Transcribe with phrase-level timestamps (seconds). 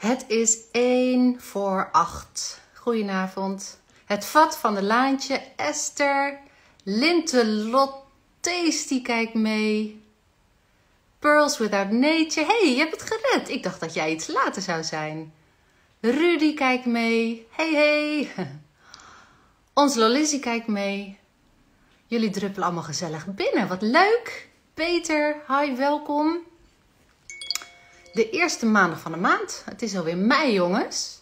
[0.00, 2.60] Het is 1 voor 8.
[2.74, 3.80] Goedenavond.
[4.04, 5.42] Het vat van de laantje.
[5.56, 6.38] Esther.
[6.84, 7.94] Lintelot.
[8.40, 10.02] Tasty kijkt mee.
[11.18, 12.46] Pearls Without Nature.
[12.46, 13.48] hey, je hebt het gered.
[13.48, 15.32] Ik dacht dat jij iets later zou zijn.
[16.00, 17.46] Rudy kijkt mee.
[17.50, 18.30] Hey, hey.
[19.82, 21.18] Ons Lolizzie kijkt mee.
[22.06, 23.68] Jullie druppelen allemaal gezellig binnen.
[23.68, 24.48] Wat leuk.
[24.74, 26.38] Peter, hi, welkom.
[28.12, 29.62] De eerste maandag van de maand.
[29.64, 31.20] Het is alweer mei, jongens.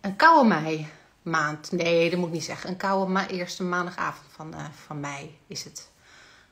[0.00, 0.88] Een koude mei
[1.22, 1.72] maand.
[1.72, 2.70] Nee, dat moet ik niet zeggen.
[2.70, 5.88] Een koude ma eerste maandagavond van, uh, van mei is het.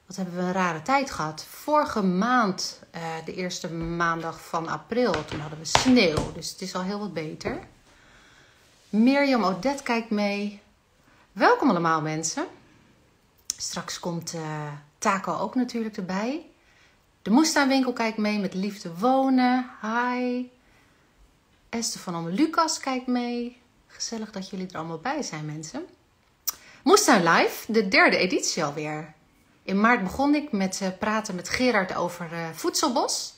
[0.06, 1.44] Wat hebben we een rare tijd gehad.
[1.48, 6.32] Vorige maand, uh, de eerste maandag van april, toen hadden we sneeuw.
[6.32, 7.58] Dus het is al heel wat beter.
[8.88, 10.60] Mirjam Odette kijkt mee.
[11.32, 12.46] Welkom allemaal mensen.
[13.56, 16.46] Straks komt uh, Taco ook natuurlijk erbij.
[17.22, 19.70] De moestuinwinkel kijkt mee met Liefde Wonen.
[19.82, 20.50] Hi.
[21.68, 23.60] Esther van Omme Lucas kijkt mee.
[23.86, 25.86] Gezellig dat jullie er allemaal bij zijn, mensen.
[26.82, 29.14] Moestuin Live, de derde editie alweer.
[29.62, 33.34] In maart begon ik met uh, praten met Gerard over uh, voedselbos.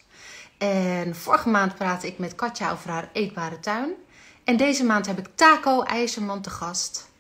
[0.58, 3.90] En vorige maand praatte ik met Katja over haar eetbare tuin.
[4.44, 7.10] En deze maand heb ik Taco IJzerman te gast.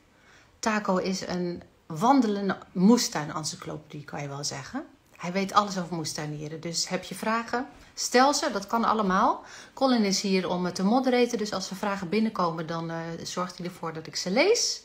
[0.58, 4.86] Taco is een wandelende moestuin-encyclopedie, kan je wel zeggen.
[5.24, 6.60] Hij weet alles over moestuinieren.
[6.60, 8.50] Dus heb je vragen, stel ze.
[8.52, 9.44] Dat kan allemaal.
[9.74, 11.38] Colin is hier om te moderaten.
[11.38, 14.82] Dus als er vragen binnenkomen, dan uh, zorgt hij ervoor dat ik ze lees.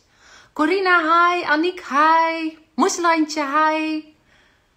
[0.54, 1.44] Corina, hi.
[1.44, 2.58] Aniek, hi.
[2.76, 4.04] Moeslandje, hi.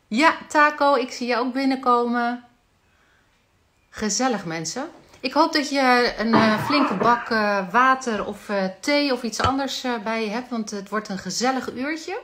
[0.07, 2.45] Ja, Taco, ik zie je ook binnenkomen.
[3.91, 4.89] Gezellig, mensen.
[5.21, 9.85] Ik hoop dat je een uh, flinke bak uh, water of thee of iets anders
[10.05, 10.51] bij je hebt.
[10.51, 12.21] Want het wordt een gezellig uurtje.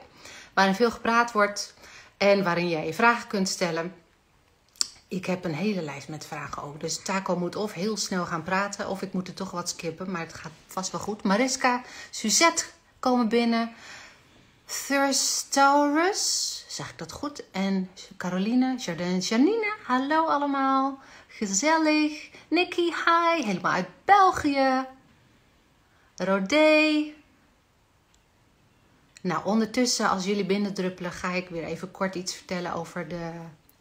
[0.55, 1.77] Waarin veel gepraat wordt.
[2.19, 3.95] En waarin jij je vragen kunt stellen.
[5.09, 6.81] Ik heb een hele lijst met vragen ook.
[6.81, 8.89] Dus Taco moet of heel snel gaan praten.
[8.89, 10.11] Of ik moet er toch wat skippen.
[10.11, 11.23] Maar het gaat vast wel goed.
[11.23, 12.65] Mariska, Suzette
[12.99, 13.73] komen binnen.
[14.87, 17.45] Thirstaurus, zeg ik dat goed?
[17.51, 19.75] En Caroline, Jardin, Janine.
[19.85, 20.99] Hallo allemaal.
[21.29, 22.31] Gezellig.
[22.49, 23.45] Nikki, hi.
[23.45, 24.87] Helemaal uit België.
[26.17, 27.17] Rodé.
[29.29, 33.31] Nou, ondertussen, als jullie binnendruppelen, ga ik weer even kort iets vertellen over de,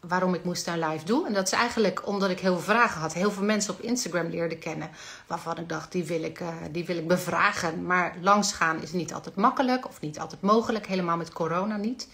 [0.00, 1.26] waarom ik Moestuin Live doe.
[1.26, 3.12] En dat is eigenlijk omdat ik heel veel vragen had.
[3.12, 4.90] Heel veel mensen op Instagram leerde kennen.
[5.26, 7.86] Waarvan ik dacht, die wil ik, uh, die wil ik bevragen.
[7.86, 10.86] Maar langsgaan is niet altijd makkelijk of niet altijd mogelijk.
[10.86, 12.08] Helemaal met corona niet.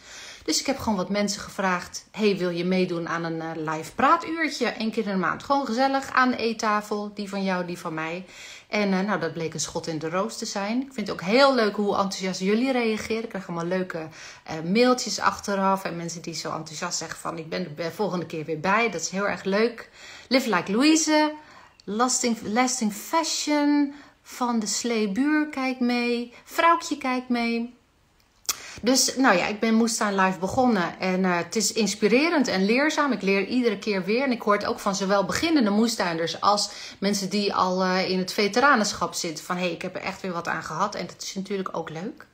[0.45, 2.07] Dus ik heb gewoon wat mensen gevraagd.
[2.11, 4.75] Hey, wil je meedoen aan een uh, live praatuurtje?
[4.79, 5.43] Eén keer in de maand.
[5.43, 7.11] Gewoon gezellig aan de eettafel.
[7.15, 8.25] Die van jou, die van mij.
[8.75, 10.81] En uh, nou, dat bleek een schot in de roos te zijn.
[10.81, 13.23] Ik vind het ook heel leuk hoe enthousiast jullie reageren.
[13.23, 15.85] Ik krijg allemaal leuke uh, mailtjes achteraf.
[15.85, 17.39] En mensen die zo enthousiast zeggen van...
[17.39, 18.91] ik ben de volgende keer weer bij.
[18.91, 19.91] Dat is heel erg leuk.
[20.29, 21.35] Live Like Louise.
[21.85, 23.95] Lasting, Lasting Fashion.
[24.23, 26.33] Van de Sleebuur kijkt mee.
[26.45, 27.75] Vrouwtje kijkt mee.
[28.85, 30.99] Dus nou ja, ik ben Moestuin Live begonnen.
[31.01, 33.13] En uh, het is inspirerend en leerzaam.
[33.13, 34.23] Ik leer iedere keer weer.
[34.23, 38.33] En ik hoor ook van zowel beginnende moestuinders als mensen die al uh, in het
[38.33, 39.45] veteranenschap zitten.
[39.45, 40.95] Van hé, hey, ik heb er echt weer wat aan gehad.
[40.95, 42.27] En dat is natuurlijk ook leuk.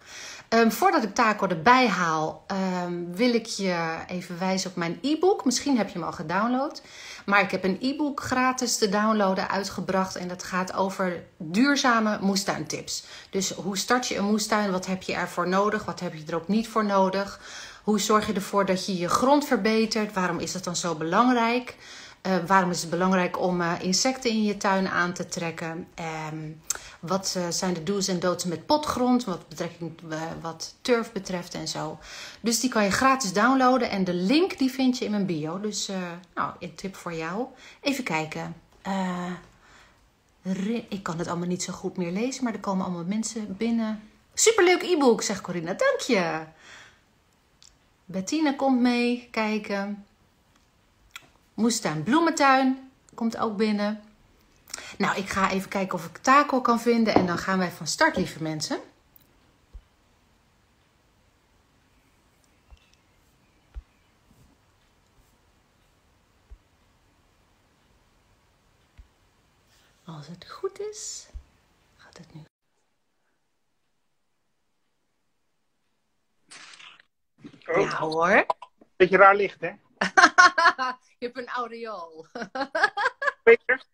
[0.55, 2.45] Um, voordat ik Taco erbij haal,
[2.85, 5.45] um, wil ik je even wijzen op mijn e-book.
[5.45, 6.83] Misschien heb je hem al gedownload.
[7.27, 10.17] Maar ik heb een e-book gratis te downloaden uitgebracht.
[10.17, 13.05] En dat gaat over duurzame moestuintips.
[13.31, 14.71] Dus hoe start je een moestuin?
[14.71, 15.85] Wat heb je ervoor nodig?
[15.85, 17.41] Wat heb je er ook niet voor nodig?
[17.83, 20.13] Hoe zorg je ervoor dat je je grond verbetert?
[20.13, 21.77] Waarom is dat dan zo belangrijk?
[22.27, 25.89] Uh, waarom is het belangrijk om uh, insecten in je tuin aan te trekken?
[26.33, 26.61] Um,
[27.01, 29.25] wat uh, zijn de do's en don'ts met potgrond?
[29.25, 29.93] Wat, betrekking,
[30.41, 31.99] wat turf betreft en zo.
[32.41, 33.91] Dus die kan je gratis downloaden.
[33.91, 35.61] En de link die vind je in mijn bio.
[35.61, 35.91] Dus
[36.35, 37.47] nou, een tip voor jou.
[37.81, 38.57] Even kijken.
[40.89, 42.45] ik kan het allemaal niet zo goed meer lezen.
[42.45, 44.03] Maar er komen allemaal mensen binnen.
[44.35, 45.75] Superleuk e-book, zegt Corina.
[45.75, 46.41] Dank je.
[48.05, 50.05] Bettina komt mee kijken.
[51.55, 54.03] Moestuin Bloementuin komt ook binnen.
[54.99, 57.87] Nou, ik ga even kijken of ik Taco kan vinden en dan gaan wij van
[57.87, 58.81] start, lieve mensen.
[70.05, 71.29] Als het goed is,
[71.97, 72.41] gaat het nu.
[77.67, 77.81] Oh.
[77.81, 78.47] Ja hoor.
[78.97, 79.73] Beetje raar licht, hè?
[81.21, 82.27] Je hebt een aureool.
[83.45, 83.85] Beter?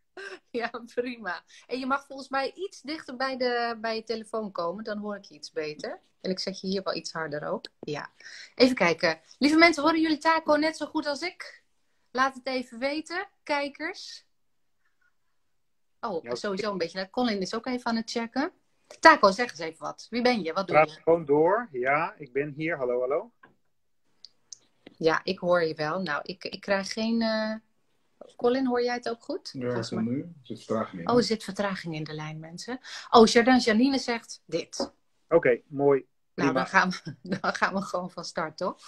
[0.50, 1.42] Ja, prima.
[1.66, 5.16] En je mag volgens mij iets dichter bij, de, bij je telefoon komen, dan hoor
[5.16, 6.00] ik je iets beter.
[6.20, 7.64] En ik zet je hier wel iets harder ook.
[7.80, 8.10] Ja.
[8.54, 9.20] Even kijken.
[9.38, 11.62] Lieve mensen, horen jullie Taco net zo goed als ik?
[12.10, 14.24] Laat het even weten, kijkers.
[16.00, 16.34] Oh, Ja.
[16.34, 17.10] sowieso een beetje.
[17.10, 18.52] Colin is ook even aan het checken.
[19.00, 20.06] Taco, zeg eens even wat.
[20.10, 20.52] Wie ben je?
[20.52, 21.00] Wat doe Praat je?
[21.00, 21.68] gewoon door.
[21.72, 22.76] Ja, ik ben hier.
[22.76, 23.32] Hallo, hallo.
[24.96, 26.02] Ja, ik hoor je wel.
[26.02, 27.22] Nou, ik, ik krijg geen...
[27.22, 27.54] eh,
[28.36, 29.50] Colin, hoor jij het ook goed?
[29.52, 30.04] Ja, Volgens mij.
[30.04, 30.20] van nu.
[30.20, 31.08] Er zit vertraging in.
[31.10, 32.78] Oh, er zit vertraging in de lijn, mensen.
[33.10, 34.92] Oh, Jardin Janine zegt dit.
[35.28, 36.06] Oké, mooi.
[36.34, 38.78] Nou, dan gaan, we, dan gaan we gewoon van start, toch?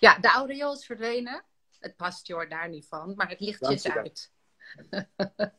[0.00, 1.44] Ja, de aureool is verdwenen.
[1.80, 4.32] Het past je hoor daar niet van, maar het lichtje is uit.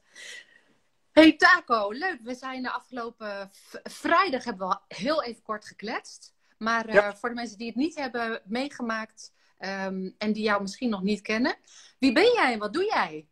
[1.12, 2.20] hey Taco, leuk.
[2.24, 3.50] We zijn de afgelopen
[3.84, 6.34] vrijdag hebben we al heel even kort gekletst.
[6.58, 7.16] Maar eh, Ja.
[7.16, 11.22] voor de mensen die het niet hebben meegemaakt ehm, en die jou misschien nog niet
[11.22, 11.56] kennen.
[12.00, 13.28] Wie ben jij en wat doe jij?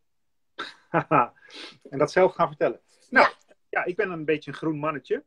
[1.89, 2.79] En dat zelf gaan vertellen.
[3.09, 3.27] Nou,
[3.69, 5.23] ja, ik ben een beetje een groen mannetje.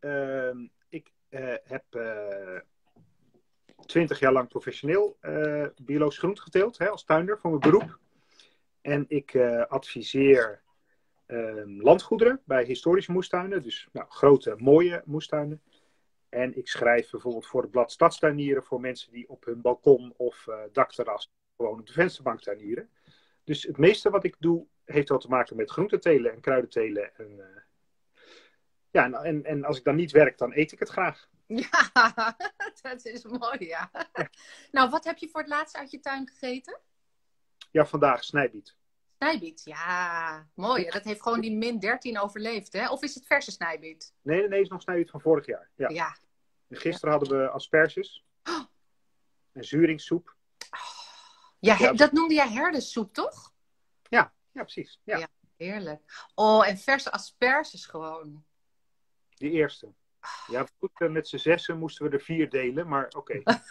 [0.00, 1.84] Ehm, ik eh, heb
[3.86, 7.98] twintig jaar lang professioneel eh, biologisch groente geteeld hè, als tuinder voor mijn beroep.
[8.80, 10.62] En ik eh, adviseer
[11.26, 15.62] ehm, landgoederen bij historische moestuinen, dus nou, grote, mooie moestuinen.
[16.32, 20.46] En ik schrijf bijvoorbeeld voor het blad Stadstuinieren voor mensen die op hun balkon of
[20.46, 22.90] eh, dakterras gewoon op de vensterbank tuinieren.
[23.44, 27.16] Dus het meeste wat ik doe heeft wel te maken met groentetelen en kruidentelen.
[27.16, 27.62] En, eh,
[28.90, 31.28] ja, en, en, en als ik dan niet werk, dan eet ik het graag.
[31.46, 31.90] Ja,
[32.82, 33.90] dat is mooi, ja.
[34.70, 36.80] Nou, wat heb je voor het laatst uit je tuin gegeten?
[37.70, 38.76] Ja, vandaag snijbiet.
[39.26, 40.90] Snijbiet, ja, mooi.
[40.90, 42.88] Dat heeft gewoon die min 13 overleefd, hè?
[42.90, 44.14] Of is het verse snijbiet?
[44.22, 45.70] Nee, nee, nee, is nog snijbiet van vorig jaar.
[45.76, 45.88] Ja.
[45.88, 46.16] Ja.
[46.68, 48.24] En gisteren hadden we asperges.
[49.52, 50.36] En zuringssoep.
[51.58, 51.88] Ja, Ja.
[51.88, 53.52] he- dat noemde jij herdensoep, toch?
[54.08, 55.00] Ja, precies.
[55.04, 55.28] Ja, Ja.
[55.56, 56.02] Heerlijk.
[56.34, 58.44] Oh, en verse asperges gewoon.
[59.34, 59.92] die eerste.
[60.46, 63.42] Ja, goed, eh, met z'n zessen moesten we er vier delen, maar oké.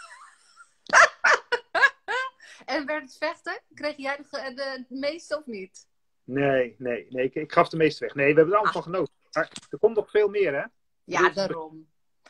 [2.66, 3.62] En werd het vechten?
[3.74, 5.88] Kreeg jij de, het meeste of niet?
[6.24, 8.16] Nee, nee, nee, ik, ik gaf de meeste weg.
[8.16, 9.14] Nee, we hebben er allemaal van genoten.
[9.32, 10.66] Maar er komt nog veel meer, hè?
[11.04, 11.90] Ja, Dus- daarom.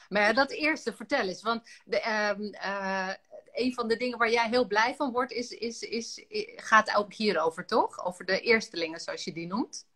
[0.10, 1.42] Maar ja, dat eerste, vertel eens.
[1.42, 3.14] Want de, ehm, eh,
[3.52, 6.26] een van de dingen waar jij heel blij van wordt, is, is, is,
[6.56, 8.06] gaat ook hierover, toch?
[8.06, 9.90] Over de eerstelingen, zoals je die noemt.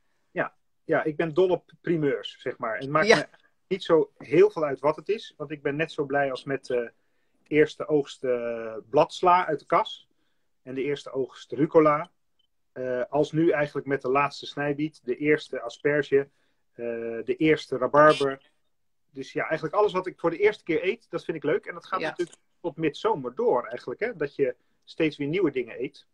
[0.85, 2.75] Ja, ik ben dol op primeurs, zeg maar.
[2.75, 3.15] En het maakt Ja.
[3.15, 3.27] me
[3.67, 5.33] niet zo heel veel uit wat het is.
[5.37, 6.91] Want ik ben net zo blij als met de
[7.47, 10.07] eerste oogst eh, bladsla uit de kas.
[10.65, 12.11] En de eerste oogst rucola.
[12.71, 14.99] eh, als nu eigenlijk met de laatste snijbiet.
[15.03, 16.29] De eerste asperge.
[16.73, 16.85] eh,
[17.25, 18.51] de eerste rabarber.
[19.09, 21.65] Dus ja, eigenlijk alles wat ik voor de eerste keer eet, dat vind ik leuk.
[21.65, 22.09] En dat gaat Ja.
[22.09, 23.99] natuurlijk tot midzomer door eigenlijk.
[23.99, 24.15] Hè?
[24.15, 26.07] Dat je steeds weer nieuwe dingen eet.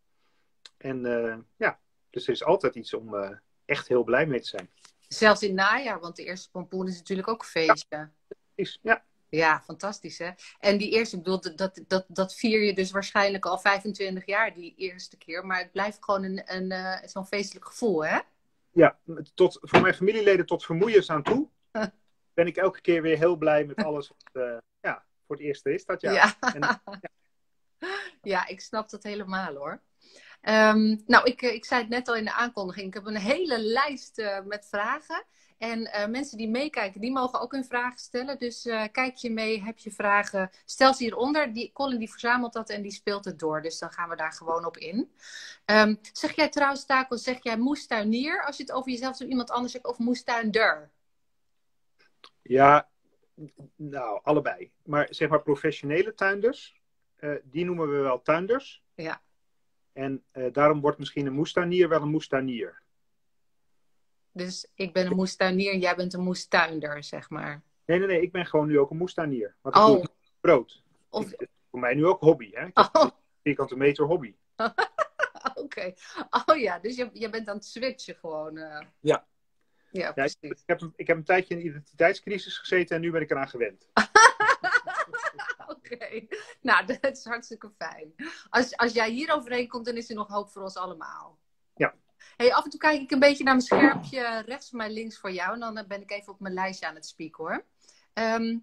[0.76, 4.70] En eh, ja, dus er is altijd iets om echt heel blij mee te zijn.
[5.08, 8.08] Zelfs in het najaar, want de eerste pompoen is natuurlijk ook een feestje.
[8.54, 9.04] Is, ja,
[9.36, 10.30] Ja, fantastisch hè.
[10.58, 14.26] En die eerste, ik bedoel, dat, dat, dat, dat vier je dus waarschijnlijk al 25
[14.26, 15.46] jaar, die eerste keer.
[15.46, 18.18] Maar het blijft gewoon een, een, eh, zo'n feestelijk gevoel hè.
[18.72, 18.98] ja
[19.34, 21.48] tot, voor mijn familieleden tot vermoeiens aan toe.
[22.34, 25.66] Ben ik elke keer weer heel blij met alles wat eh, ja, voor het eerst
[25.66, 26.14] is dat jaar.
[26.14, 26.36] Ja.
[26.54, 26.82] En-
[28.32, 29.82] ja, ik snap dat helemaal hoor.
[30.40, 32.86] Ehm, nou, ik, eh, ik zei het net al in de aankondiging.
[32.86, 35.24] Ik heb een hele lijst met vragen.
[35.62, 38.38] En eh, mensen die meekijken, die mogen ook hun vragen stellen.
[38.38, 41.52] Dus eh, kijk je mee, heb je vragen, stel ze hieronder.
[41.52, 43.62] Die, Colin die verzamelt dat en die speelt het door.
[43.62, 45.12] Dus dan gaan we daar gewoon op in.
[45.64, 48.44] Ehm, zeg jij trouwens, Taco, zeg jij moestuinier?
[48.44, 50.90] Als je het over jezelf of iemand anders zegt, of moestuinder?
[52.42, 52.88] Ja,
[53.76, 54.70] nou, allebei.
[54.84, 56.80] Maar zeg maar professionele tuinders,
[57.16, 58.82] eh, die noemen we wel tuinders.
[58.94, 59.22] Ja.
[59.92, 62.81] En daarom wordt misschien een moestuinier wel een moestuinier.
[64.32, 67.62] Dus ik ben een moestuinier en jij bent een moestuinder, zeg maar.
[67.84, 69.56] Nee, nee, nee, ik ben gewoon nu ook een moestuinier.
[69.60, 69.88] Want ik Oh.
[69.88, 70.04] doe
[70.40, 70.82] brood.
[71.10, 71.30] Of,
[71.70, 72.66] voor mij nu ook hobby, hè?
[72.66, 73.10] Ik oh,
[73.42, 74.34] vierkante meter hobby.
[75.54, 75.92] Oké.
[76.46, 78.56] Oh ja, dus je, je bent aan het switchen gewoon.
[78.56, 78.86] eh.
[79.00, 79.26] Ja.
[79.90, 83.10] Ja, Ja, ik, heb, een- ik heb een tijdje in een identiteitscrisis gezeten en nu
[83.10, 83.88] ben ik eraan gewend.
[85.66, 86.26] Oké.
[86.60, 88.14] Nou, dat is hartstikke fijn.
[88.50, 91.38] Als, als jij hier overheen komt, dan is er nog hoop voor ons allemaal.
[92.36, 95.18] Hey, af en toe kijk ik een beetje naar mijn schermpje rechts van mij, links
[95.18, 95.52] voor jou.
[95.52, 97.64] En dan eh, ben ik even op mijn lijstje aan het spieken hoor.
[98.12, 98.58] Ehm,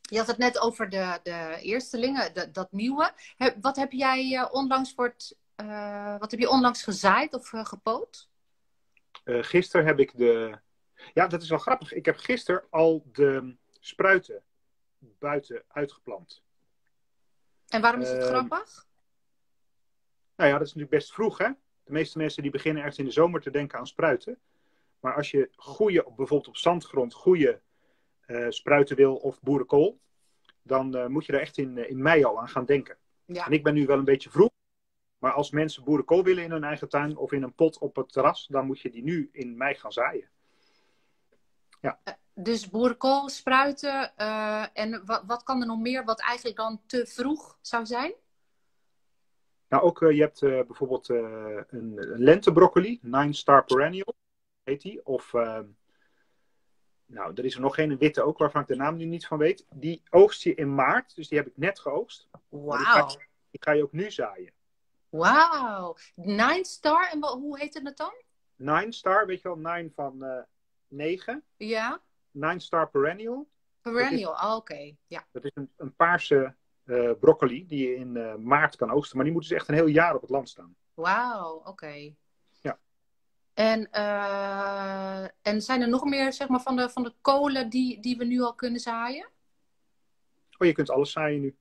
[0.00, 3.12] je had het net over de, de eerstelingen, de, dat nieuwe.
[3.60, 8.28] Wat heb jij eh, onlangs voor het, eh, wat heb je onlangs gezaaid of gepoot?
[9.24, 10.58] Eh, gisteren heb ik de.
[11.14, 11.92] Ja, dat is wel grappig.
[11.92, 14.42] Ik heb gisteren al de spruiten
[14.98, 16.42] buiten uitgeplant.
[17.68, 18.86] En waarom is het Ehm, grappig?
[20.36, 21.50] Nou ja, dat is natuurlijk best vroeg, hè?
[21.84, 24.38] De meeste mensen die beginnen ergens in de zomer te denken aan spruiten.
[25.00, 27.60] Maar als je goede, bijvoorbeeld op zandgrond, goede
[28.26, 30.00] eh, spruiten wil of boerenkool,
[30.62, 32.96] dan eh, moet je daar echt in, eh, in mei al aan gaan denken.
[33.24, 33.46] Ja.
[33.46, 34.50] En ik ben nu wel een beetje vroeg.
[35.18, 38.12] Maar als mensen boerenkool willen in hun eigen tuin of in een pot op het
[38.12, 40.28] terras, dan moet je die nu in mei gaan zaaien.
[41.80, 42.00] Ja.
[42.34, 44.16] Dus boerenkool, spruiten.
[44.74, 48.12] en wat, wat kan er nog meer wat eigenlijk dan te vroeg zou zijn?
[49.72, 54.14] Nou, ook eh, je hebt eh, bijvoorbeeld eh, een, lentebroccoli, Nine Star Perennial,
[54.62, 55.06] heet die.
[55.06, 55.60] Of, eh,
[57.06, 59.26] nou, er is er nog geen een witte ook, waarvan ik de naam nu niet
[59.26, 59.66] van weet.
[59.70, 62.28] Die oogst je in maart, dus die heb ik net geoogst.
[62.48, 63.06] Wauw.
[63.50, 64.52] Die ga je ook nu zaaien.
[65.08, 65.96] Wauw.
[66.14, 67.10] Nine star.
[67.10, 68.14] En wat, hoe heet het dan?
[68.56, 70.42] Nine Star, weet je wel, Nine van eh
[70.88, 71.44] 9.
[71.56, 72.02] Ja.
[72.30, 73.48] Nine Star Perennial,
[73.80, 74.32] Perennial.
[74.32, 74.94] Oh, Oké.
[75.06, 75.26] Ja.
[75.30, 76.54] dat is een, een paarse
[77.20, 79.16] broccoli die je in eh, maart kan oogsten.
[79.16, 80.76] Maar die moeten dus echt een heel jaar op het land staan.
[80.94, 81.62] Wauw.
[81.64, 82.14] Oké.
[82.60, 82.78] Ja.
[83.54, 88.00] En, eh, en zijn er nog meer zeg maar, van, de, van de kolen die,
[88.00, 89.28] die we nu al kunnen zaaien?
[90.58, 91.56] Oh, je kunt alles zaaien nu.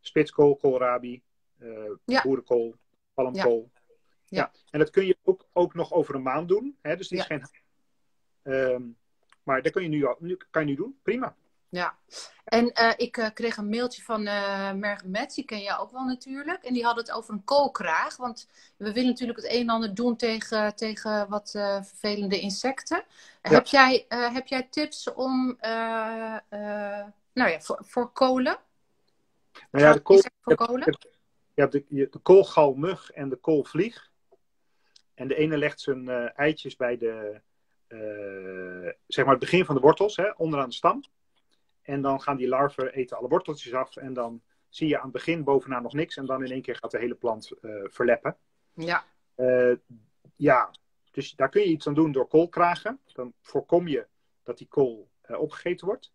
[0.00, 1.22] Spitskool, koolrabi,
[1.58, 2.22] eh Ja.
[2.22, 2.74] boerenkool,
[3.14, 3.70] palmkool.
[4.24, 4.52] Ja.
[4.70, 6.78] En dat kun je ook, ook nog over een maand doen.
[6.82, 6.96] Hè?
[6.96, 7.36] Dus die is Ja.
[7.36, 7.46] geen...
[8.42, 8.82] Ehm,
[9.42, 10.98] maar dat kun je nu, al- nu, kan je nu doen.
[11.02, 11.36] Prima.
[11.70, 11.94] Ja,
[12.44, 15.90] en eh, ik eh, kreeg een mailtje van eh Merg Metz, die ken jij ook
[15.90, 16.64] wel natuurlijk.
[16.64, 18.16] En die had het over een koolkraag.
[18.16, 23.04] Want we willen natuurlijk het een en ander doen tegen, tegen wat eh, vervelende insecten.
[23.42, 28.58] Heb, jij, eh, heb jij tips om, eh, eh, nou ja, voor, voor kolen?
[29.70, 30.98] Nou ja, de, kool, voor kolen?
[31.54, 34.10] hebt de, de koolgalmug en de koolvlieg.
[35.14, 37.40] En de ene legt zijn eh, eitjes bij de,
[37.86, 41.02] eh, zeg maar het begin van de wortels, hè, onderaan de stam.
[41.90, 43.96] En dan gaan die larven eten alle worteltjes af.
[43.96, 46.16] En dan zie je aan het begin bovenaan nog niks.
[46.16, 48.36] En dan in één keer gaat de hele plant eh, verleppen.
[48.74, 49.04] Ja,
[49.34, 49.72] Eh,
[50.36, 50.70] ja,
[51.10, 53.00] dus daar kun je iets aan doen door koolkragen.
[53.12, 54.06] Dan voorkom je
[54.42, 56.12] dat die kool eh, opgegeten wordt.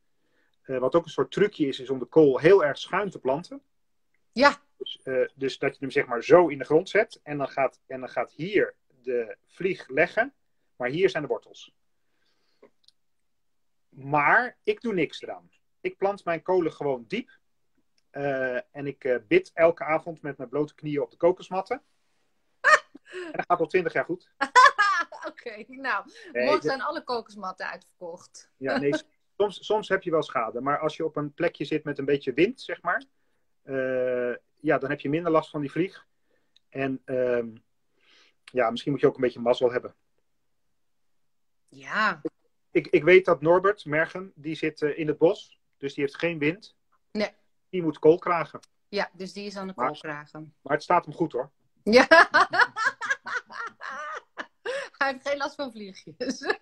[0.66, 3.62] Wat ook een soort trucje is, is om de kool heel erg schuin te planten.
[4.32, 5.00] ja, Dus,
[5.36, 7.20] dus dat je hem zeg maar zo in de grond zet.
[7.24, 10.34] En dan gaat, en dan gaat hier de vlieg leggen.
[10.76, 11.74] Maar hier zijn de wortels.
[13.90, 15.50] Maar ik doe niks eraan.
[15.86, 17.30] Ik plant mijn kolen gewoon diep.
[18.10, 21.82] Eh, en ik eh, bid elke avond met mijn blote knieën op de kokosmatten.
[23.32, 24.32] en dat gaat al twintig jaar goed.
[25.30, 25.64] oké.
[25.68, 28.52] Nou, Nee, morgen zijn alle kokosmatten uitverkocht.
[28.58, 28.94] Ja, nee,
[29.38, 30.62] soms, soms heb je wel schade.
[30.62, 33.04] Maar als je op een plekje zit met een beetje wind, zeg maar.
[33.64, 36.08] eh, ja, dan heb je minder last van die vlieg.
[36.70, 37.56] En ehm,
[38.44, 39.96] ja, misschien moet je ook een beetje mazzel hebben.
[41.70, 42.22] Ja,
[42.72, 45.55] Ik, ik weet dat Norbert Mergen, die zit in het bos.
[45.86, 46.76] Dus die heeft geen wind.
[47.12, 47.34] Nee.
[47.70, 48.60] Die moet kool kragen.
[48.90, 50.56] ja, dus die is aan de Maar- koolkragen.
[50.62, 51.52] Maar het staat hem goed hoor.
[51.84, 52.08] Ja.
[54.98, 56.40] Hij heeft geen last van vliegjes.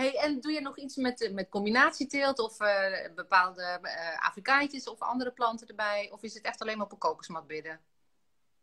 [0.00, 5.00] hey, en doe je nog iets met, met combinatieteelt of eh, bepaalde eh Afrikaantjes of
[5.00, 6.10] andere planten erbij?
[6.12, 7.80] Of is het echt alleen maar op een kokosmat bidden?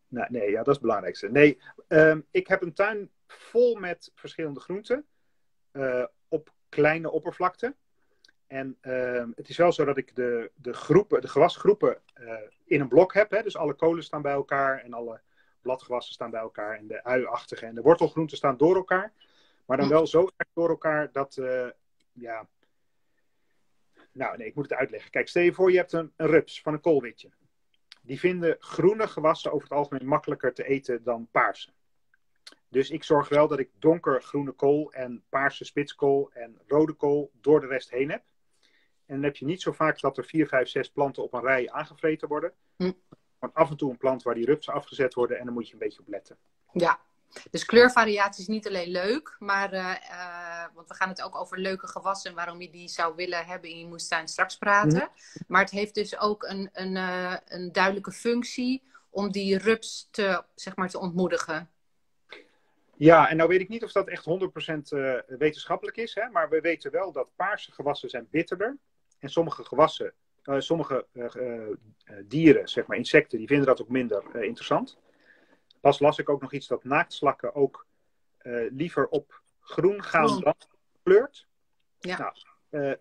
[0.08, 1.30] Nee, nee ja, dat is het belangrijkste.
[1.30, 5.06] Nee, ehm, ik heb een tuin vol met verschillende groenten.
[5.72, 7.75] eh, op kleine oppervlakte.
[8.51, 12.34] En ehm, het is wel zo dat ik de, de, groepen, de gewasgroepen eh,
[12.65, 13.31] in een blok heb.
[13.31, 13.43] Hè?
[13.43, 15.22] Dus alle kolen staan bij elkaar en alle
[15.62, 16.77] bladgewassen staan bij elkaar.
[16.77, 19.13] En de uiachtige en de wortelgroenten staan door elkaar.
[19.65, 21.67] Maar dan wel zo erg door elkaar dat, eh,
[22.13, 22.48] ja...
[24.12, 25.12] Nou, nee, ik moet het uitleggen.
[25.12, 27.29] Kijk, stel je voor je hebt een, een rups van een koolwitje.
[28.01, 31.70] Die vinden groene gewassen over het algemeen makkelijker te eten dan paarse.
[32.67, 37.60] Dus ik zorg wel dat ik donkergroene kool en paarse spitskool en rode kool door
[37.62, 38.24] de rest heen heb.
[39.12, 41.41] En dan heb je niet zo vaak dat er 4, 5, 6 planten op een
[41.41, 42.53] rij aangevreten worden.
[42.75, 42.91] Hm.
[43.39, 45.74] Maar af en toe een plant waar die rupsen afgezet worden en dan moet je
[45.74, 46.38] een beetje op letten.
[46.74, 47.00] Ja,
[47.50, 51.60] dus kleurvariatie is niet alleen leuk, maar, eh, eh, want we gaan het ook over
[51.60, 55.10] leuke gewassen en waarom je die zou willen hebben in je moestuin straks praten.
[55.48, 60.44] Maar het heeft dus ook een, een, eh, een duidelijke functie om die rups te,
[60.56, 61.70] zeg maar, te ontmoedigen.
[63.01, 66.30] Ja, en nou weet ik niet of dat echt 100% eh, wetenschappelijk is, hè?
[66.30, 68.77] maar we weten wel dat paarse gewassen zijn bitterder.
[69.22, 70.13] En sommige gewassen,
[70.44, 71.78] eh, sommige eh, eh,
[72.24, 74.98] dieren, zeg maar insecten, die vinden dat ook minder interessant.
[75.80, 77.88] Pas las ik ook nog iets dat naaktslakken ook
[78.70, 80.56] liever op groen gaan dan
[81.04, 81.48] kleurt.
[82.00, 82.34] Ja.
[82.70, 82.98] Nou,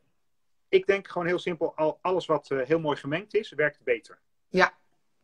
[0.69, 4.19] ik denk gewoon heel simpel, al, alles wat heel mooi gemengd is, werkt beter.
[4.49, 4.75] Ja.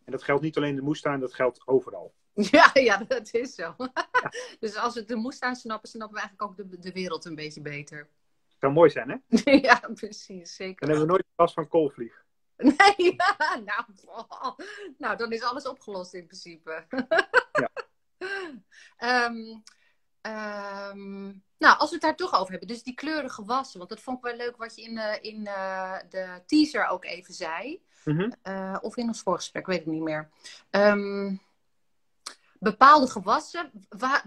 [0.05, 2.15] En dat geldt niet alleen in de moestuin, dat geldt overal.
[2.51, 3.75] Ja, ja, dat is zo.
[4.61, 7.61] dus als we de moestuin snappen, snappen we eigenlijk ook de, de wereld een beetje
[7.61, 8.09] beter.
[8.61, 9.51] zou mooi zijn, hè?
[9.51, 10.87] ja, precies, zeker.
[10.87, 12.25] Dan hebben we nooit last van koolvlieg.
[12.77, 14.59] Nee, ja, nou, oh,
[14.99, 16.87] nou, dan is alles opgelost in principe.
[17.53, 17.71] Ja.
[18.97, 19.61] Ehm,
[20.21, 21.25] ehm,
[21.59, 24.17] nou, als we het daar toch over hebben, dus die kleurige wassen, want dat vond
[24.17, 27.83] ik wel leuk wat je in, de, in eh, de teaser ook even zei.
[28.05, 28.31] Mhm.
[28.43, 30.31] Eh, of in ons voorgesprek, weet ik niet meer.
[30.71, 31.37] Ehm,
[32.59, 33.71] bepaalde gewassen.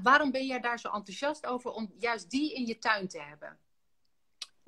[0.04, 3.58] waarom ben jij daar zo enthousiast over om juist die in je tuin te hebben?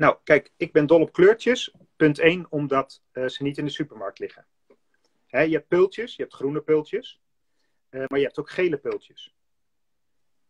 [0.01, 1.74] Nou, kijk, ik ben dol op kleurtjes.
[1.96, 4.46] Punt 1, omdat uh, ze niet in de supermarkt liggen.
[5.27, 7.22] Hè, je hebt pultjes, je hebt groene pultjes,
[7.89, 9.36] uh, maar je hebt ook gele pultjes.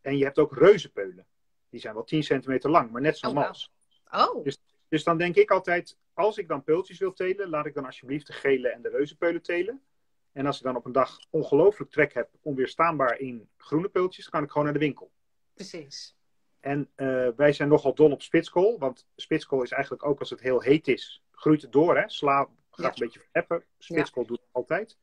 [0.01, 1.27] En je hebt ook reuzenpeulen.
[1.69, 3.71] Die zijn wel 10 centimeter lang, maar net zo Oh, mals.
[4.11, 7.73] Oh, Dus, dus dan denk ik altijd, als ik dan peultjes wil telen, laat ik
[7.73, 9.81] dan alsjeblieft de gele en de reuzenpeulen telen.
[10.31, 14.33] En als ik dan op een dag ongelooflijk trek heb, onweerstaanbaar in groene peultjes, dan
[14.33, 15.11] kan ik gewoon naar de winkel.
[15.53, 16.15] precies.
[16.61, 20.39] En eh, wij zijn nogal dol op spitskool, want spitskool is eigenlijk ook als het
[20.39, 21.97] heel heet is, groeit het door.
[21.97, 22.09] Hè?
[22.09, 22.37] Sla
[22.71, 22.87] gaat Ja.
[22.87, 24.97] een beetje verheffen, spitskool doet het altijd.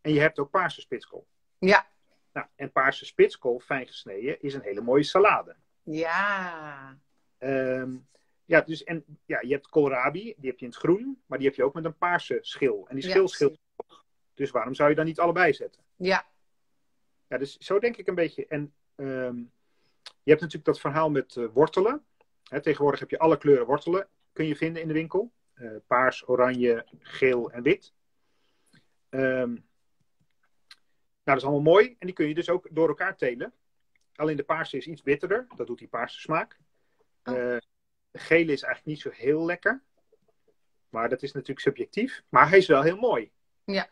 [0.00, 1.26] En je hebt ook paarse spitskool.
[1.58, 1.86] Ja.
[2.32, 5.56] Nou, en paarse spitskool, fijn gesneden, is een hele mooie salade.
[5.82, 6.98] Ja.
[7.38, 7.96] Ehm,
[8.44, 11.46] ja, dus, en ja, je hebt koolrabi, die heb je in het groen, maar die
[11.46, 12.86] heb je ook met een paarse schil.
[12.88, 13.58] En die Ja, schil scheelt.
[14.34, 15.82] Dus waarom zou je dan niet allebei zetten?
[15.96, 16.26] Ja.
[17.28, 18.46] Ja, dus zo denk ik een beetje.
[18.46, 19.36] En ehm,
[20.22, 22.04] je hebt natuurlijk dat verhaal met eh, wortelen.
[22.42, 25.32] Hè, tegenwoordig heb je alle kleuren wortelen, kun je vinden in de winkel.
[25.54, 27.92] Eh, paars, oranje, geel en wit.
[29.08, 29.60] Ehm, nou,
[31.24, 31.96] dat is allemaal mooi.
[31.98, 33.52] En die kun je dus ook door elkaar telen.
[34.14, 35.46] Alleen de paarse is iets bitterder.
[35.56, 36.58] Dat doet die paarse smaak.
[37.24, 37.34] Oh.
[37.34, 37.58] Eh,
[38.10, 39.82] de gele is eigenlijk niet zo heel lekker.
[40.88, 42.22] Maar dat is natuurlijk subjectief.
[42.28, 43.30] Maar hij is wel heel mooi.
[43.64, 43.88] Ja.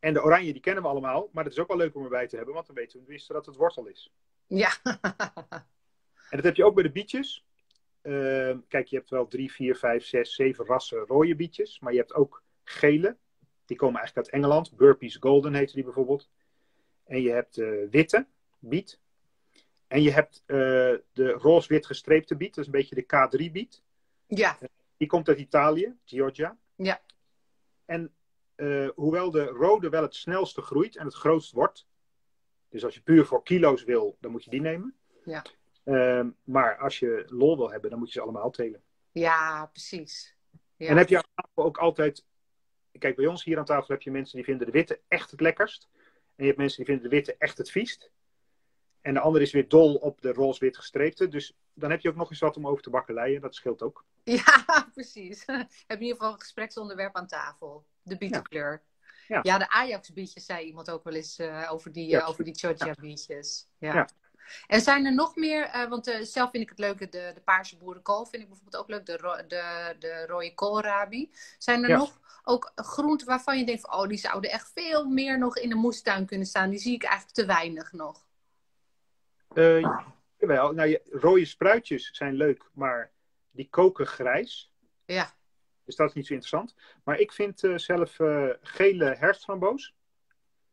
[0.00, 1.28] En de oranje, die kennen we allemaal.
[1.32, 2.54] Maar dat is ook wel leuk om erbij te hebben.
[2.54, 4.12] Want dan weten we tenminste dat het wortel is.
[4.46, 4.70] Ja.
[6.30, 7.44] En dat heb je ook bij de bietjes.
[8.02, 11.80] Ehm, kijk, je hebt wel drie, vier, vijf, zes, zeven rassen rode bietjes.
[11.80, 13.16] Maar je hebt ook gele.
[13.64, 14.76] Die komen eigenlijk uit Engeland.
[14.76, 16.30] Burpees Golden heette die bijvoorbeeld.
[17.04, 18.26] En je hebt eh, witte
[18.58, 19.00] biet.
[19.86, 20.56] En je hebt eh,
[21.12, 22.54] de roze-wit gestreepte biet.
[22.54, 23.82] Dat is een beetje de K3-biet.
[24.26, 24.58] ja.
[24.96, 26.56] Die komt uit Italië, Georgia.
[26.76, 27.00] Ja.
[27.84, 28.10] En eh,
[28.94, 31.86] hoewel de rode wel het snelste groeit en het grootst wordt.
[32.68, 34.94] Dus als je puur voor kilo's wil, dan moet je die nemen.
[35.24, 35.44] Ja.
[35.84, 38.82] Ehm, maar als je lol wil hebben, dan moet je ze allemaal telen.
[39.12, 40.36] Ja, precies.
[40.76, 40.88] Ja.
[40.88, 42.24] En heb je aan tafel ook altijd.
[42.98, 45.40] Kijk, bij ons hier aan tafel heb je mensen die vinden de witte echt het
[45.40, 45.88] lekkerst.
[46.36, 48.10] En je hebt mensen die vinden de witte echt het viest.
[49.00, 51.28] En de ander is weer dol op de roze-wit gestreepte.
[51.28, 53.40] Dus dan heb je ook nog eens wat om over te bakkeleien.
[53.40, 54.04] Dat scheelt ook.
[54.24, 55.46] Ja, precies.
[55.46, 57.86] Heb je in ieder geval een gespreksonderwerp aan tafel.
[58.10, 58.82] De bietenkleur.
[59.28, 59.40] Ja.
[59.42, 63.68] Ja, de Ajax-bietjes zei iemand ook wel eens eh, over die, eh, over die Georgia-bietjes.
[63.78, 63.94] Ja.
[63.94, 64.08] Ja.
[64.66, 67.76] En zijn er nog meer, eh, want zelf vind ik het leuk, de, de paarse
[67.76, 71.30] boerenkool vind ik bijvoorbeeld ook leuk, de, ro- de, de rode koolrabi.
[71.58, 71.96] Zijn er Ja.
[71.96, 75.68] nog ook groenten waarvan je denkt van, oh, die zouden echt veel meer nog in
[75.68, 76.70] de moestuin kunnen staan.
[76.70, 78.26] Die zie ik eigenlijk te weinig nog.
[80.38, 83.12] Jawel, nou, je, rode spruitjes zijn leuk, maar
[83.50, 84.72] die koken grijs.
[85.04, 85.34] Ja,
[85.90, 86.74] Dus dat is niet zo interessant.
[87.04, 89.94] Maar ik vind eh, zelf eh, gele herfstframboos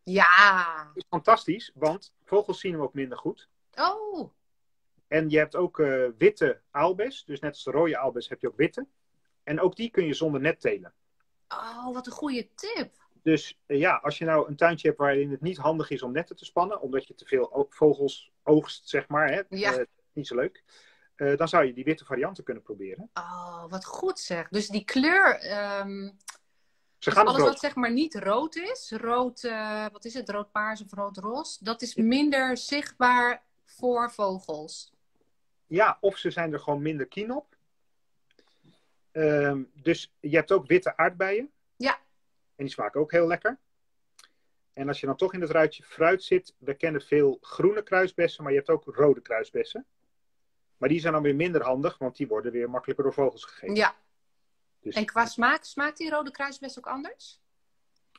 [0.04, 0.92] ja.
[0.94, 3.50] is fantastisch, want vogels zien hem ook minder goed.
[3.76, 4.30] Oh,
[5.08, 7.24] En je hebt ook eh, witte aalbes.
[7.26, 8.88] Dus net als de rode aalbes heb je ook witte.
[9.44, 10.94] En ook die kun je zonder net telen.
[11.50, 12.94] oh, wat een goede tip.
[13.24, 16.36] Dus ja, als je nou een tuintje hebt waarin het niet handig is om netten
[16.36, 19.86] te spannen, omdat je te veel vogels oogst, zeg maar, hè, Ja.
[20.14, 20.64] niet zo leuk,
[21.18, 23.10] eh, dan zou je die witte varianten kunnen proberen.
[23.14, 24.48] Oh, wat goed zeg.
[24.48, 26.04] Dus die kleur, ehm,
[26.98, 30.30] Ze dus gaan alles wat zeg maar niet rood is, rood, eh, wat is het,
[30.30, 34.92] rood paars of rood ros, dat is minder zichtbaar voor vogels.
[35.68, 37.56] Ja, of ze zijn er gewoon minder keen op.
[39.12, 41.52] Ehm, dus je hebt ook witte aardbeien.
[41.76, 41.94] Ja.
[42.56, 43.58] En die smaken ook heel lekker.
[44.74, 48.44] En als je dan toch in het ruitje fruit zit, we kennen veel groene kruisbessen,
[48.44, 49.86] maar je hebt ook rode kruisbessen.
[50.78, 53.76] Maar die zijn dan weer minder handig, want die worden weer makkelijker door vogels gegeten.
[53.76, 53.96] Ja.
[54.80, 57.42] Dus, En qua smaak, smaakt die rode kruisbest ook anders?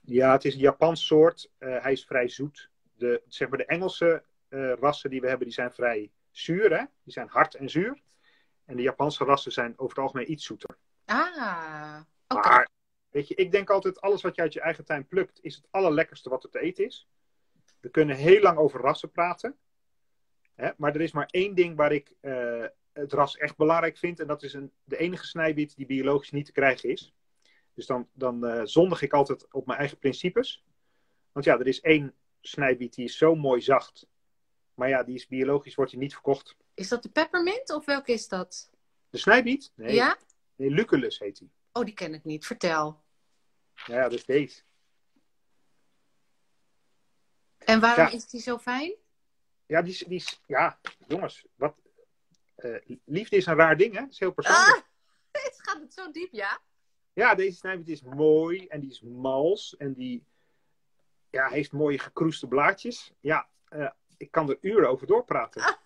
[0.02, 1.50] Ja, het is een Japans soort.
[1.58, 2.70] Eh, hij is vrij zoet.
[2.94, 6.78] De, zeg maar de Engelse eh, rassen die we hebben, die zijn vrij zuur.
[6.78, 6.84] Hè?
[7.02, 8.02] Die zijn hard en zuur.
[8.64, 10.76] En de Japanse rassen zijn over het algemeen iets zoeter.
[11.04, 12.48] Ah, oké.
[12.48, 12.68] Maar,
[13.10, 15.66] weet je, ik denk altijd, alles wat je uit je eigen tuin plukt, is het
[15.70, 17.08] allerlekkerste wat er te eten is.
[17.80, 19.56] We kunnen heel lang over rassen praten.
[20.60, 20.70] Hè?
[20.76, 24.20] Maar er is maar één ding waar ik eh, het ras echt belangrijk vind.
[24.20, 27.12] En dat is een, de enige snijbiet die biologisch niet te krijgen is.
[27.74, 30.64] Dus dan, dan eh, zondig ik altijd op mijn eigen principes.
[31.32, 34.06] Want ja, er is één snijbiet die is zo mooi zacht.
[34.74, 36.56] Maar ja, die is biologisch, wordt die niet verkocht.
[36.74, 38.70] Is dat de peppermint of welke is dat?
[39.10, 39.72] De snijbiet?
[39.74, 40.18] Nee, Ja?
[40.56, 41.50] nee Lucullus heet die.
[41.72, 42.46] Oh, die ken ik niet.
[42.46, 43.02] Vertel.
[43.86, 44.62] Ja, dat is deze.
[47.58, 48.10] En waarom Ja.
[48.12, 48.94] is die zo fijn?
[49.68, 51.74] Ja, die, is- die is, ja, jongens, wat,
[52.56, 54.00] eh, liefde is een raar ding, hè?
[54.00, 54.76] Het is heel persoonlijk.
[54.76, 54.82] Ah,
[55.44, 56.60] het gaat het zo diep, ja?
[57.12, 60.24] Ja, deze snijbiet is mooi en die is mals en die
[61.30, 63.12] ja, heeft mooie gekroeste blaadjes.
[63.20, 65.62] Ja, eh, ik kan er uren over doorpraten.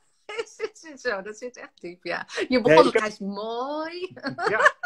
[0.44, 1.22] Is het zo?
[1.22, 2.26] Dat zit echt diep, ja.
[2.48, 4.12] Je begon ook, heb- hij is mooi.
[4.48, 4.74] Ja.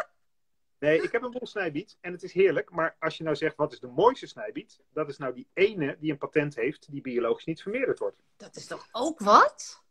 [0.87, 2.71] Nee, ik heb een bol snijbiet en het is heerlijk.
[2.71, 4.81] Maar als je nou zegt, wat is de mooiste snijbiet?
[4.93, 8.23] Dat is nou die ene die een patent heeft, die biologisch niet vermeerderd wordt.
[8.37, 9.83] Dat is toch ook wat?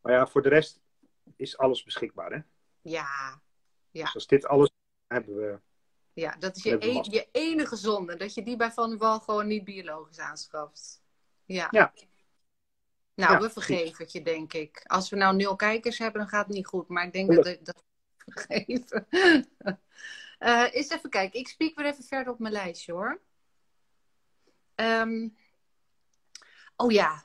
[0.00, 0.80] Maar ja, voor de rest
[1.36, 2.32] is alles beschikbaar.
[2.32, 2.38] Hè?
[2.80, 3.40] Ja,
[3.90, 4.04] Ja.
[4.04, 4.70] Dus als dit alles
[5.06, 5.60] hebben we.
[6.12, 8.16] ja dat is je, e- je enige zonde.
[8.16, 11.02] Dat je die bij Van Wal gewoon niet biologisch aanschaft.
[11.44, 11.68] Ja.
[11.70, 11.92] Ja.
[13.14, 14.82] Nou, Ja, we vergeven het je, denk ik.
[14.84, 16.88] Als we nou nul kijkers hebben, dan gaat het niet goed.
[16.88, 17.84] Maar ik denk dat dat dat
[18.16, 19.06] we vergeven.
[20.40, 21.40] Eh eens even kijken.
[21.40, 23.20] Ik spiek weer even verder op mijn lijstje, hoor.
[24.74, 25.28] Ehm,
[26.76, 27.24] oh ja.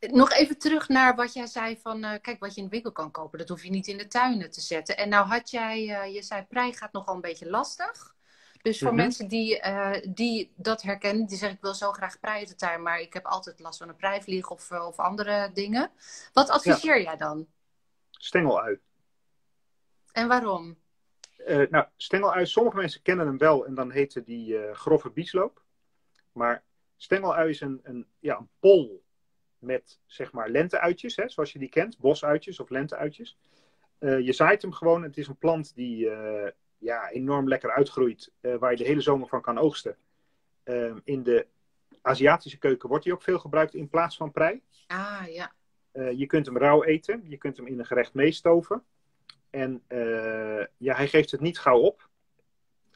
[0.00, 2.04] Nog even terug naar wat jij zei van...
[2.04, 4.06] eh, kijk, wat je in de winkel kan kopen, dat hoef je niet in de
[4.06, 4.96] tuinen te zetten.
[4.96, 6.00] En nou had jij...
[6.00, 8.16] eh, je zei, prei gaat nogal een beetje lastig.
[8.62, 8.96] Dus voor Mhm.
[8.96, 9.60] mensen die,
[10.12, 13.12] die dat herkennen, die zeggen ik wil zo graag prei uit de tuin, maar ik
[13.12, 15.90] heb altijd last van een preivlieg of, of andere dingen.
[16.32, 17.46] Wat adviseer jij dan?
[18.10, 18.78] Stengelui.
[20.12, 20.78] En waarom?
[21.48, 25.62] Eh, nou, stengelui, sommige mensen kennen hem wel en dan heette die eh, grove biesloop.
[26.32, 26.62] Maar
[26.96, 29.02] stengelui is een, een, ja, een pol
[29.58, 33.38] met zeg maar lenteuitjes, hè, zoals je die kent, bosuitjes of lenteuitjes.
[33.98, 35.02] Eh, je zaait hem gewoon.
[35.02, 36.10] Het is een plant die
[36.78, 39.96] ja, enorm lekker uitgroeit, waar je de hele zomer van kan oogsten.
[40.62, 41.46] Eh, in de
[42.02, 44.62] Aziatische keuken wordt hij ook veel gebruikt in plaats van prei.
[44.86, 45.52] Ah, ja.
[45.92, 48.84] Je kunt hem rauw eten, je kunt hem in een gerecht meestoven.
[49.50, 52.08] En eh, ja, hij geeft het niet gauw op.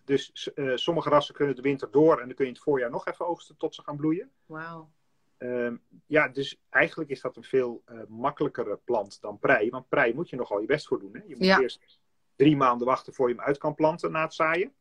[0.04, 2.90] Dus eh, sommige rassen kunnen de winter door en dan kun je in het voorjaar
[2.90, 4.30] nog even oogsten tot ze gaan bloeien.
[4.46, 4.90] Wauw.
[5.36, 9.70] Ehm, ja, dus eigenlijk is dat een veel eh, makkelijkere plant dan prei.
[9.70, 11.14] Want prei moet je nogal je best voor doen.
[11.14, 11.22] Hè?
[11.26, 11.60] Je moet Ja.
[11.60, 12.00] eerst
[12.36, 14.74] drie maanden wachten voor je hem uit kan planten na het zaaien.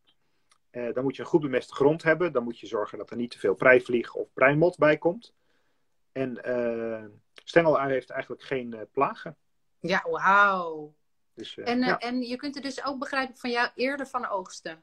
[0.72, 2.34] Dan moet je een goed bemeste grond hebben.
[2.34, 5.34] Dan moet je zorgen dat er niet te veel preivlieg of preimot bij komt.
[6.12, 7.06] En eh
[7.44, 9.38] stengelui heeft eigenlijk geen plagen.
[9.80, 10.94] Ja, wauw.
[11.42, 11.98] Dus, eh, En, eh, ja.
[11.98, 14.82] en je kunt er dus ook, begrijp ik, van jou eerder van oogsten.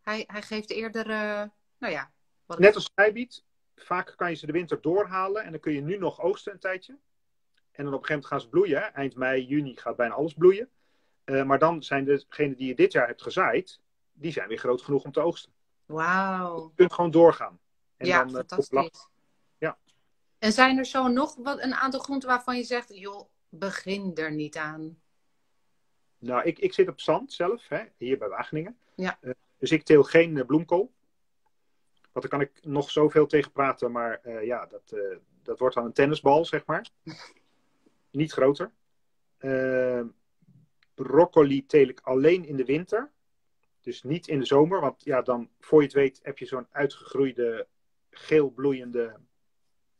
[0.00, 1.42] Hij, hij geeft eerder, eh,
[1.78, 2.12] nou ja.
[2.46, 3.44] Wat Net als snijbiet,
[3.76, 6.58] vaak kan je ze de winter doorhalen en dan kun je nu nog oogsten een
[6.58, 6.92] tijdje.
[6.92, 8.78] En dan op een gegeven moment gaan ze bloeien.
[8.78, 8.86] hè.
[8.86, 10.70] Eind mei, juni gaat bijna alles bloeien.
[11.24, 13.80] Maar dan zijn degenen die je dit jaar hebt gezaaid,
[14.12, 15.52] die zijn weer groot genoeg om te oogsten.
[15.86, 16.68] Wauw.
[16.68, 17.60] Je kunt gewoon doorgaan.
[17.96, 19.08] En Ja, dan, fantastisch.
[19.58, 19.78] Ja.
[20.38, 24.32] En zijn er zo nog wat, een aantal groenten waarvan je zegt, joh, begin er
[24.32, 25.01] niet aan?
[26.22, 28.76] Nou, ik, ik zit op zand zelf, hè, hier bij Wageningen.
[28.94, 29.18] Ja.
[29.20, 29.30] Eh,
[29.62, 30.92] dus ik teel geen eh, bloemkool.
[32.12, 34.96] Want daar kan ik nog zoveel tegen praten, maar eh, ja, dat,
[35.42, 36.88] dat wordt dan een tennisbal, zeg maar.
[38.10, 38.70] Niet groter.
[39.38, 40.02] Eh,
[40.94, 43.10] broccoli teel ik alleen in de winter.
[43.80, 46.66] Dus niet in de zomer, want ja, dan voor je het weet heb je zo'n
[46.70, 47.66] uitgegroeide
[48.10, 49.16] geel bloeiende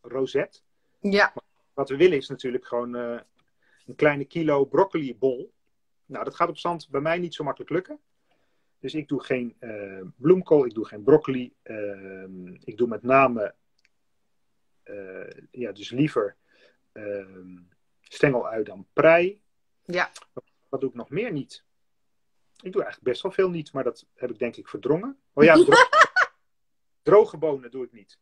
[0.00, 0.62] roset.
[1.00, 1.32] Ja,
[1.74, 5.52] Wat we willen is natuurlijk gewoon een kleine kilo broccolibol.
[6.06, 8.00] Nou, dat gaat op zand bij mij niet zo makkelijk lukken.
[8.78, 11.52] Dus ik doe geen eh, bloemkool, ik doe geen broccoli.
[11.62, 13.54] ehm, ik doe met name,
[14.82, 16.36] eh, ja, dus liever
[16.92, 17.58] ehm
[18.00, 19.40] stengelui dan prei.
[19.84, 20.10] ja.
[20.68, 21.64] Wat doe ik nog meer niet?
[22.62, 25.18] Ik doe eigenlijk best wel veel niet, maar dat heb ik denk ik verdrongen.
[25.32, 25.88] Oh ja, dro-
[27.02, 28.18] droge bonen doe ik niet.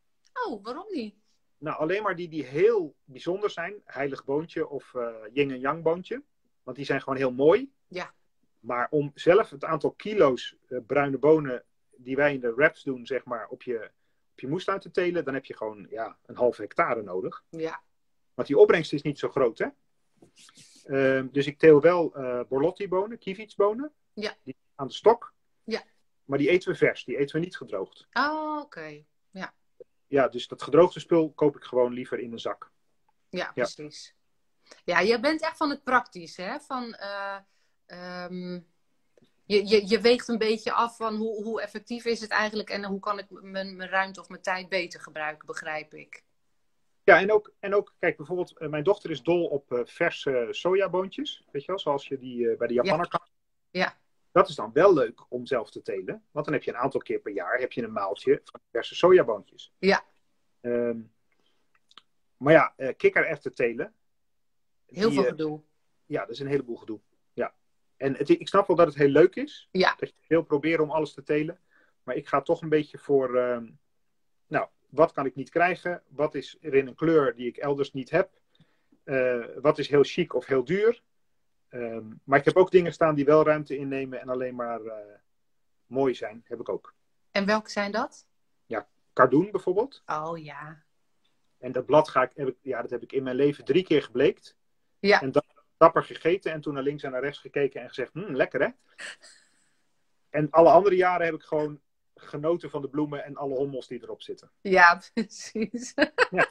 [0.46, 1.14] Oh, waarom niet?
[1.58, 3.74] Nou, alleen maar die die heel bijzonder zijn.
[3.84, 6.22] Heilig boontje of eh yin en yang boontje.
[6.62, 7.72] Want die zijn gewoon heel mooi.
[7.88, 8.14] Ja.
[8.60, 11.64] Maar om zelf het aantal kilo's eh, bruine bonen
[11.96, 13.90] die wij in de wraps doen, zeg maar, op je,
[14.32, 17.44] op je moestuin te telen, dan heb je gewoon ja, een halve hectare nodig.
[17.48, 17.82] Ja,
[18.34, 19.66] Want die opbrengst is niet zo groot, hè?
[20.84, 23.92] Ehm, dus ik teel wel eh borlotti-bonen, kievitsbonen.
[24.12, 24.36] Ja.
[24.42, 25.34] Die aan de stok.
[25.64, 25.82] Ja.
[26.24, 28.08] Maar die eten we vers, die eten we niet gedroogd.
[28.12, 29.04] oh, oké.
[30.10, 32.70] Ja, dus dat gedroogde spul koop ik gewoon liever in een zak.
[33.28, 34.14] Ja, precies.
[34.84, 36.60] Ja, jij bent echt van het praktisch, hè?
[36.60, 37.36] Van, eh,
[37.86, 38.60] ehm,
[39.44, 42.84] je, je, je weegt een beetje af van hoe, hoe effectief is het eigenlijk en
[42.84, 46.22] hoe kan ik mijn, mijn ruimte of mijn tijd beter gebruiken, begrijp ik.
[47.04, 50.48] Ja, en ook, en ook kijk, bijvoorbeeld, eh, mijn dochter is dol op eh, verse
[50.50, 51.44] sojaboontjes.
[51.50, 53.26] Weet je wel, zoals je die bij de Japaner kan.
[53.70, 53.98] Ja.
[54.32, 56.24] Dat is dan wel leuk om zelf te telen.
[56.30, 58.94] Want dan heb je een aantal keer per jaar heb je een maaltje van verse
[58.94, 59.72] sojaboontjes.
[59.78, 60.04] Ja.
[60.60, 60.98] Ehm,
[62.36, 63.94] maar ja, eh kikkererwten telen.
[64.90, 65.60] Heel die, veel eh, gedoe.
[66.06, 67.00] ja, dat is een heleboel gedoe.
[67.32, 67.54] Ja.
[67.96, 69.68] En het, ik snap wel dat het heel leuk is.
[69.70, 69.94] Ja.
[69.98, 71.60] Dat je wil proberen om alles te telen.
[72.02, 73.36] Maar ik ga toch een beetje voor.
[73.36, 73.70] ehm,
[74.46, 76.02] nou, wat kan ik niet krijgen?
[76.08, 78.30] Wat is er in een kleur die ik elders niet heb?
[79.04, 81.02] Eh, wat is heel chic of heel duur?
[81.68, 84.96] Ehm, maar ik heb ook dingen staan die wel ruimte innemen en alleen maar eh,
[85.86, 86.44] mooi zijn.
[86.44, 86.94] Heb ik ook.
[87.30, 88.28] En welke zijn dat?
[89.12, 90.02] Cardoen bijvoorbeeld.
[90.06, 90.82] Oh ja.
[91.58, 93.84] En dat blad ga ik, heb ik, ja, dat heb ik in mijn leven drie
[93.84, 94.56] keer gebleekt.
[95.00, 95.20] Ja.
[95.20, 95.42] En dan
[95.76, 98.68] dapper gegeten en toen naar links en naar rechts gekeken en gezegd, hm, lekker hè.
[100.30, 101.80] En alle andere jaren heb ik gewoon
[102.14, 104.50] genoten van de bloemen en alle hommels die erop zitten.
[104.60, 105.94] Ja, precies.
[106.30, 106.48] Ja.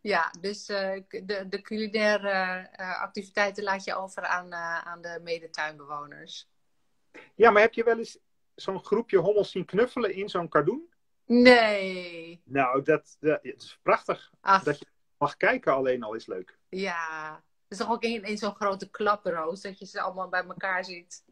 [0.00, 2.28] Ja, dus eh, de, de culinaire
[2.72, 6.48] eh, activiteiten laat je over aan, eh, aan de medetuinbewoners.
[7.34, 8.18] Ja, maar heb je wel eens
[8.54, 10.88] zo'n groepje hommels zien knuffelen in zo'n kardoen?
[11.24, 12.40] Nee.
[12.44, 14.30] Nou, dat, dat, het is prachtig.
[14.40, 14.86] Ach, Dat je
[15.18, 16.58] mag kijken alleen al is leuk.
[16.68, 17.44] ja.
[17.68, 20.84] Het is toch ook in, in zo'n grote klaproos dat je ze allemaal bij elkaar
[20.84, 21.24] ziet.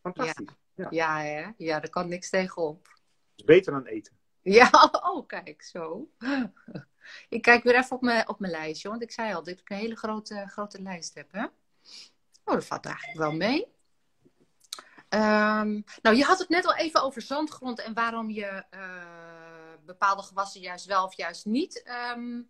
[0.00, 0.54] Fantastisch.
[0.74, 0.86] Ja.
[0.90, 1.46] Ja, hè?
[1.56, 2.88] Ja, daar kan niks tegenop.
[3.36, 4.12] is beter dan eten.
[4.42, 4.70] Ja,
[5.12, 6.08] oh, kijk, zo.
[7.28, 9.70] Ik kijk weer even op mijn, op mijn lijstje, want ik zei al dat ik
[9.70, 11.44] een hele grote, grote lijst heb, hè?
[12.44, 13.66] Oh, dat valt eigenlijk wel mee.
[15.08, 20.22] Ehm, nou, je had het net al even over zandgrond en waarom je eh, bepaalde
[20.22, 22.40] gewassen juist wel of juist niet ehm,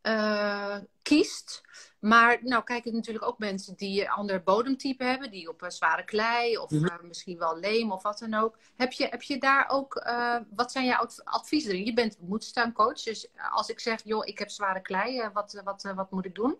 [0.00, 1.62] eh, kiest.
[1.98, 6.58] Maar nou kijken natuurlijk ook mensen die een ander bodemtype hebben, die op zware klei
[6.58, 6.84] of Mhm.
[6.86, 8.58] eh, misschien wel leem of wat dan ook.
[8.76, 11.84] Heb je, heb je daar ook, eh, wat zijn jouw adv- adviezen erin?
[11.84, 16.10] Je bent moedstuincoach, dus als ik zeg, joh, ik heb zware klei, wat, wat, wat
[16.10, 16.56] moet ik doen?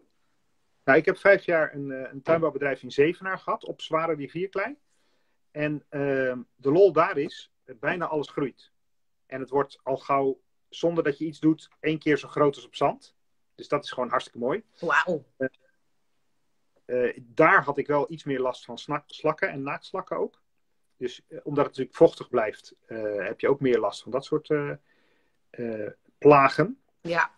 [0.84, 4.76] Nou, ik heb vijf jaar een, een tuinbouwbedrijf in Zevenaar gehad op zware rivierklei.
[5.50, 8.70] En ehm, de lol daar is, bijna alles groeit.
[9.26, 12.64] En het wordt al gauw, zonder dat je iets doet, één keer zo groot als
[12.66, 13.14] op zand.
[13.60, 14.62] Dus dat is gewoon hartstikke mooi.
[14.80, 15.24] Wauw.
[16.84, 20.42] Eh, daar had ik wel iets meer last van snak- slakken en naaktslakken ook.
[20.96, 24.24] Dus eh, omdat het natuurlijk vochtig blijft, eh, heb je ook meer last van dat
[24.24, 24.70] soort eh,
[25.50, 26.80] eh, plagen.
[27.00, 27.32] Ja,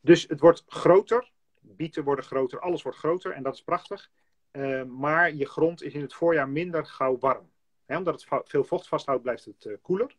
[0.00, 1.30] Dus het wordt groter.
[1.60, 4.10] Bieten worden groter, alles wordt groter en dat is prachtig.
[4.50, 7.50] Eh, maar je grond is in het voorjaar minder gauw warm.
[7.86, 10.16] Hè, omdat het veel vocht vasthoudt, blijft het eh, koeler.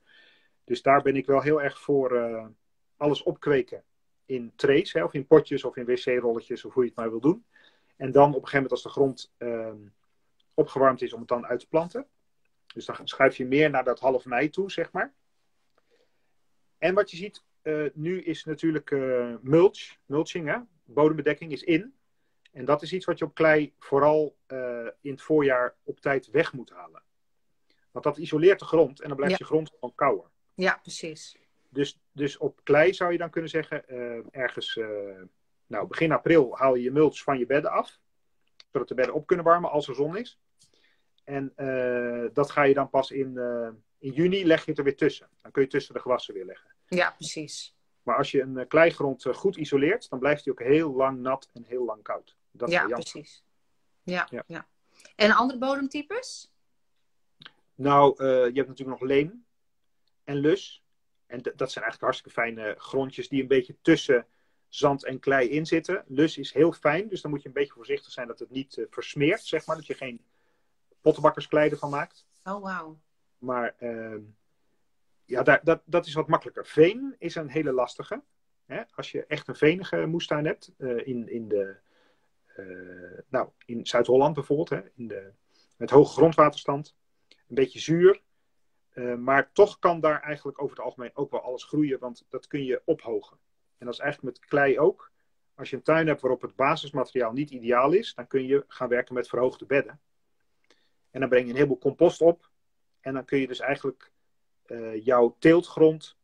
[0.63, 2.45] Dus daar ben ik wel heel erg voor eh,
[2.97, 3.83] alles opkweken
[4.25, 7.19] in trays, hè, of in potjes of in wc-rolletjes, of hoe je het maar wil
[7.19, 7.45] doen.
[7.95, 9.77] En dan op een gegeven moment als de grond ehm,
[10.53, 12.07] opgewarmd is om het dan uit te planten.
[12.73, 15.13] Dus dan schuif je meer naar dat half mei toe, zeg maar.
[16.77, 20.57] En wat je ziet eh, nu is natuurlijk eh, mulch, mulching, hè?
[20.85, 21.93] bodembedekking is in.
[22.51, 26.29] En dat is iets wat je op klei vooral eh, in het voorjaar op tijd
[26.31, 27.03] weg moet halen.
[27.91, 29.45] Want dat isoleert de grond en dan blijft Ja.
[29.45, 30.29] je grond gewoon kouder.
[30.53, 31.37] ja, precies.
[31.73, 34.87] Dus, dus op klei zou je dan kunnen zeggen, eh, ergens eh,
[35.67, 37.99] nou, begin april haal je je mulch van je bedden af.
[38.71, 40.39] Zodat de bedden op kunnen warmen als er zon is.
[41.23, 43.37] En eh, dat ga je dan pas in,
[43.97, 45.29] in juni leg je het er weer tussen.
[45.41, 46.75] Dan kun je tussen de gewassen weer leggen.
[46.87, 47.75] Ja, precies.
[48.03, 51.63] Maar als je een kleigrond goed isoleert, dan blijft hij ook heel lang nat en
[51.63, 52.37] heel lang koud.
[52.51, 53.43] Dat is ja, precies.
[54.03, 54.43] Ja, Ja.
[54.47, 54.67] ja.
[55.15, 56.51] En andere bodemtypes?
[57.75, 59.45] Nou, je hebt natuurlijk nog leem
[60.23, 60.82] en lus.
[61.33, 64.25] En dat zijn eigenlijk hartstikke fijne grondjes die een beetje tussen
[64.67, 66.03] zand en klei in zitten.
[66.07, 68.77] Lus is heel fijn, dus dan moet je een beetje voorzichtig zijn dat het niet
[68.77, 69.75] eh, versmeert, zeg maar.
[69.75, 70.21] Dat je geen
[71.01, 72.25] pottenbakkersklei ervan maakt.
[72.43, 72.99] Oh, wauw.
[73.37, 74.19] Maar ehm,
[75.25, 76.65] ja, daar, dat, dat is wat makkelijker.
[76.65, 78.21] Veen is een hele lastige.
[78.65, 78.81] Hè?
[78.95, 81.75] Als je echt een venige moestuin hebt, eh, in, in, de,
[82.45, 84.81] eh, nou, in Zuid-Holland bijvoorbeeld, hè?
[84.95, 85.31] In de,
[85.77, 86.95] met hoge grondwaterstand,
[87.27, 88.21] een beetje zuur.
[88.93, 92.47] Eh, maar toch kan daar eigenlijk over het algemeen ook wel alles groeien, want dat
[92.47, 93.37] kun je ophogen.
[93.77, 95.11] En dat is eigenlijk met klei ook.
[95.55, 98.87] Als je een tuin hebt waarop het basismateriaal niet ideaal is, dan kun je gaan
[98.87, 99.99] werken met verhoogde bedden.
[101.11, 102.49] En dan breng je een heleboel compost op.
[103.01, 104.11] En dan kun je dus eigenlijk
[104.65, 106.17] eh, jouw teeltgrond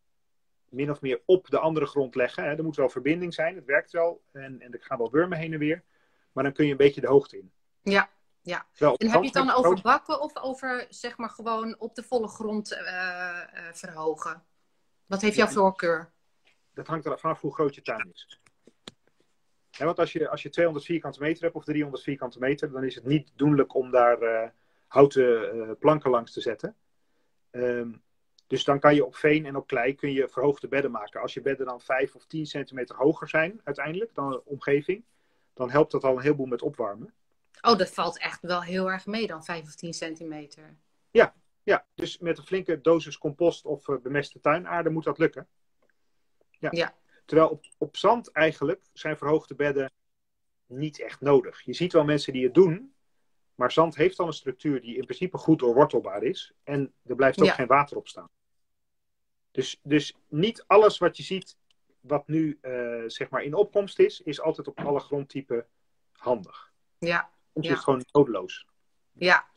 [0.70, 2.44] min of meer op de andere grond leggen.
[2.44, 2.56] Hè.
[2.56, 4.22] Er moet wel verbinding zijn, het werkt wel.
[4.32, 5.84] En, en er gaan wel wormen heen en weer.
[6.32, 7.52] Maar dan kun je een beetje de hoogte in.
[7.82, 8.10] Ja,
[8.42, 8.66] ja.
[8.80, 12.04] Op En heb je het dan over bakken of over, zeg maar, gewoon op de
[12.04, 14.44] volle grond eh, eh, verhogen?
[15.06, 15.52] Wat heeft jouw Ja.
[15.52, 16.12] voorkeur?
[16.74, 18.42] Dat hangt er vanaf hoe groot je tuin is.
[19.78, 22.96] Want als je, als je 200 vierkante meter hebt of 300 vierkante meter, dan is
[22.96, 24.50] het niet doenlijk om daar eh,
[24.88, 26.76] houten planken langs te zetten.
[27.52, 27.92] Ehm,
[28.48, 31.22] dus dan kan je op veen en op klei kun je verhoogde bedden maken.
[31.22, 35.04] Als je bedden dan 5 of 10 centimeter hoger zijn uiteindelijk dan de omgeving,
[35.54, 37.14] dan helpt dat al een heleboel met opwarmen.
[37.62, 40.78] Oh, dat valt echt wel heel erg mee dan, 5 of 10 centimeter.
[41.64, 45.48] Ja, dus met een flinke dosis compost of eh, bemeste tuinaarde moet dat lukken.
[46.50, 46.70] Ja.
[46.72, 46.96] Ja.
[47.26, 49.92] Terwijl op, op zand eigenlijk zijn verhoogde bedden
[50.66, 51.62] niet echt nodig.
[51.62, 52.94] Je ziet wel mensen die het doen,
[53.56, 56.54] maar zand heeft al een structuur die in principe goed doorwortelbaar is.
[56.64, 57.54] En er blijft ook Ja.
[57.54, 58.30] geen water op staan.
[59.52, 61.58] Dus, dus niet alles wat je ziet,
[62.00, 65.68] wat nu eh, zeg maar in opkomst is, is altijd op alle grondtypen
[66.12, 66.74] handig.
[66.98, 67.30] Ja,
[67.64, 67.72] Soms Ja.
[67.72, 68.66] is het gewoon nodeloos.
[69.14, 69.48] ja.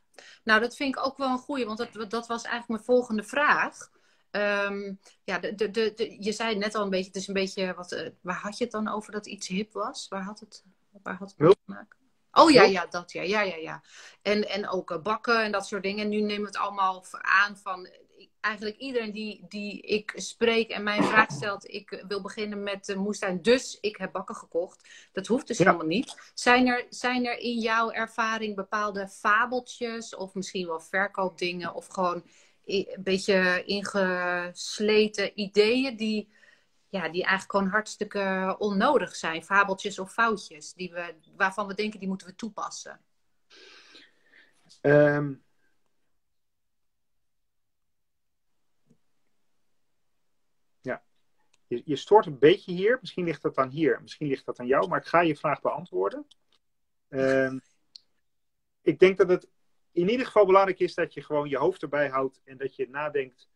[0.45, 3.23] Nou, dat vind ik ook wel een goeie, want dat, dat was eigenlijk mijn volgende
[3.23, 3.91] vraag.
[4.31, 7.75] Ehm, ja, de, de, de, je zei net al een beetje, het is een beetje,
[7.75, 10.09] wat, uh, waar had je het dan over dat iets hip was?
[10.09, 10.65] Waar had het,
[11.03, 11.99] waar had het mee te maken?
[12.33, 13.83] Oh ja, ja, dat ja, ja, ja, ja.
[14.23, 16.05] En, en ook uh, bakken en dat soort dingen.
[16.05, 17.89] En nu nemen we het allemaal aan van
[18.43, 22.85] eigenlijk iedereen die, die ik spreek en mij een vraag stelt, ik wil beginnen met
[22.85, 24.89] de moestuin, dus ik heb bakken gekocht.
[25.13, 26.33] Dat hoeft dus helemaal niet.
[26.35, 32.23] Zijn er, zijn er in jouw ervaring bepaalde fabeltjes of misschien wel verkoopdingen of gewoon
[32.65, 36.29] een beetje ingesleten ideeën die,
[36.89, 39.45] ja, die eigenlijk gewoon hartstikke onnodig zijn?
[39.45, 43.01] Fabeltjes of foutjes die we, waarvan we denken die moeten we toepassen?
[44.81, 45.43] Um
[51.73, 52.99] Je, je stoort een beetje hier.
[53.01, 53.99] Misschien ligt dat dan hier.
[54.03, 54.89] Misschien ligt dat aan jou.
[54.89, 56.27] Maar ik ga je vraag beantwoorden.
[57.09, 57.53] Uh,
[58.83, 59.49] ik denk dat het
[59.93, 62.41] in ieder geval belangrijk is dat je gewoon je hoofd erbij houdt.
[62.45, 63.49] En dat je nadenkt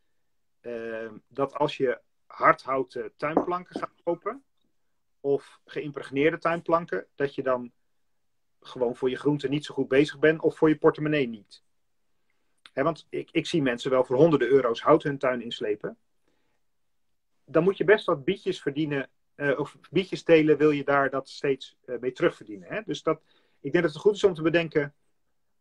[0.60, 4.44] uh, dat als je hardhouten tuinplanken gaat kopen.
[5.20, 7.06] Of geïmpregneerde tuinplanken.
[7.14, 7.72] Dat je dan
[8.60, 10.40] gewoon voor je groenten niet zo goed bezig bent.
[10.40, 11.62] Of voor je portemonnee niet.
[12.72, 15.98] want ik, ik zie mensen wel voor honderden euro's hout hun tuin inslepen
[17.46, 19.08] dan moet je best wat bietjes verdienen.
[19.36, 22.68] Uh, of bietjes telen, wil je daar dat steeds uh, mee terugverdienen.
[22.68, 22.80] Hè?
[22.84, 23.22] Dus dat,
[23.60, 24.94] ik denk dat het goed is om te bedenken.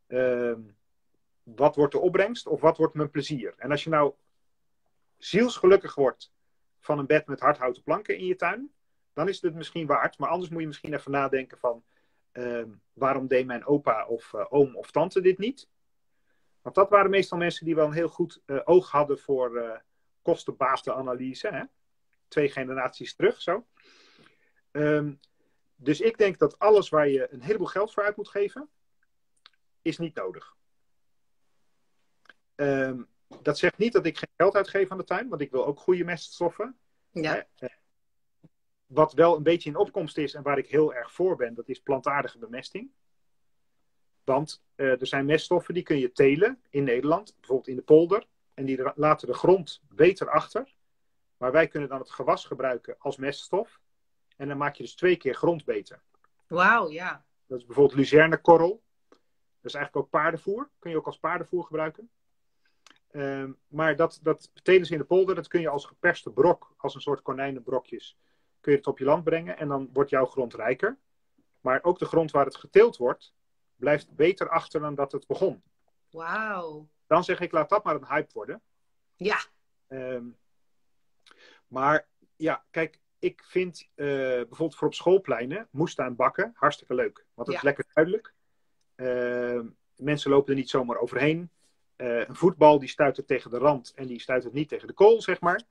[0.08, 0.54] Uh,
[1.44, 3.54] wat wordt de opbrengst of wat wordt mijn plezier?
[3.58, 4.14] En als je nou
[5.18, 6.32] zielsgelukkig wordt
[6.80, 8.72] van een bed met hardhouten planken in je tuin,
[9.14, 10.18] dan is het misschien waard.
[10.18, 11.84] Maar anders moet je misschien even nadenken van
[12.32, 15.68] ehm, waarom deed mijn opa of uh, oom of tante dit niet?
[16.62, 19.82] Want dat waren meestal mensen die wel een heel goed oog hadden voor
[20.26, 21.48] kostenbatenanalyse.
[21.48, 21.64] Hè?
[22.28, 23.66] Twee generaties terug zo.
[24.72, 25.14] Ehm,
[25.76, 28.70] dus ik denk dat alles waar je een heleboel geld voor uit moet geven,
[29.82, 30.56] is niet nodig.
[32.56, 33.08] Um,
[33.42, 35.80] dat zegt niet dat ik geen geld uitgeef aan de tuin, want ik wil ook
[35.80, 36.78] goede meststoffen.
[37.12, 37.48] Ja.
[37.56, 37.70] Eh,
[38.86, 41.70] wat wel een beetje in opkomst is en waar ik heel erg voor ben, dat
[41.70, 42.92] is plantaardige bemesting.
[44.24, 48.28] Want uh, er zijn meststoffen die kun je telen in Nederland, bijvoorbeeld in de polder.
[48.56, 50.76] En die laten de grond beter achter.
[51.38, 53.80] Maar wij kunnen dan het gewas gebruiken als meststof.
[54.38, 56.02] En dan maak je dus twee keer grond beter.
[56.48, 57.26] Wauw, ja.
[57.48, 58.84] Dat is bijvoorbeeld luzernekorrel.
[59.10, 60.70] Dat is eigenlijk ook paardenvoer.
[60.80, 62.10] Kun je ook als paardenvoer gebruiken.
[63.12, 65.36] Uh, maar dat, dat telen ze in de polder.
[65.36, 68.18] Dat kun je als geperste brok, als een soort konijnenbrokjes,
[68.60, 69.58] kun je het op je land brengen.
[69.58, 70.98] En dan wordt jouw grond rijker.
[71.62, 73.34] Maar ook de grond waar het geteeld wordt,
[73.76, 75.64] blijft beter achter dan dat het begon.
[76.10, 76.88] Wauw.
[77.08, 78.62] Dan zeg ik, laat dat maar een hype worden.
[79.16, 79.38] Ja.
[79.88, 80.38] Um,
[81.68, 87.26] maar ja, kijk, ik vind uh, bijvoorbeeld voor op schoolpleinen moestuin bakken hartstikke leuk.
[87.34, 87.56] Want het ja.
[87.56, 88.34] is lekker duidelijk.
[88.96, 89.62] Uh,
[89.96, 91.50] mensen lopen er niet zomaar overheen.
[91.98, 94.88] Uh, een voetbal die stuit het tegen de rand en die stuit het niet tegen
[94.88, 95.62] de kool, zeg maar.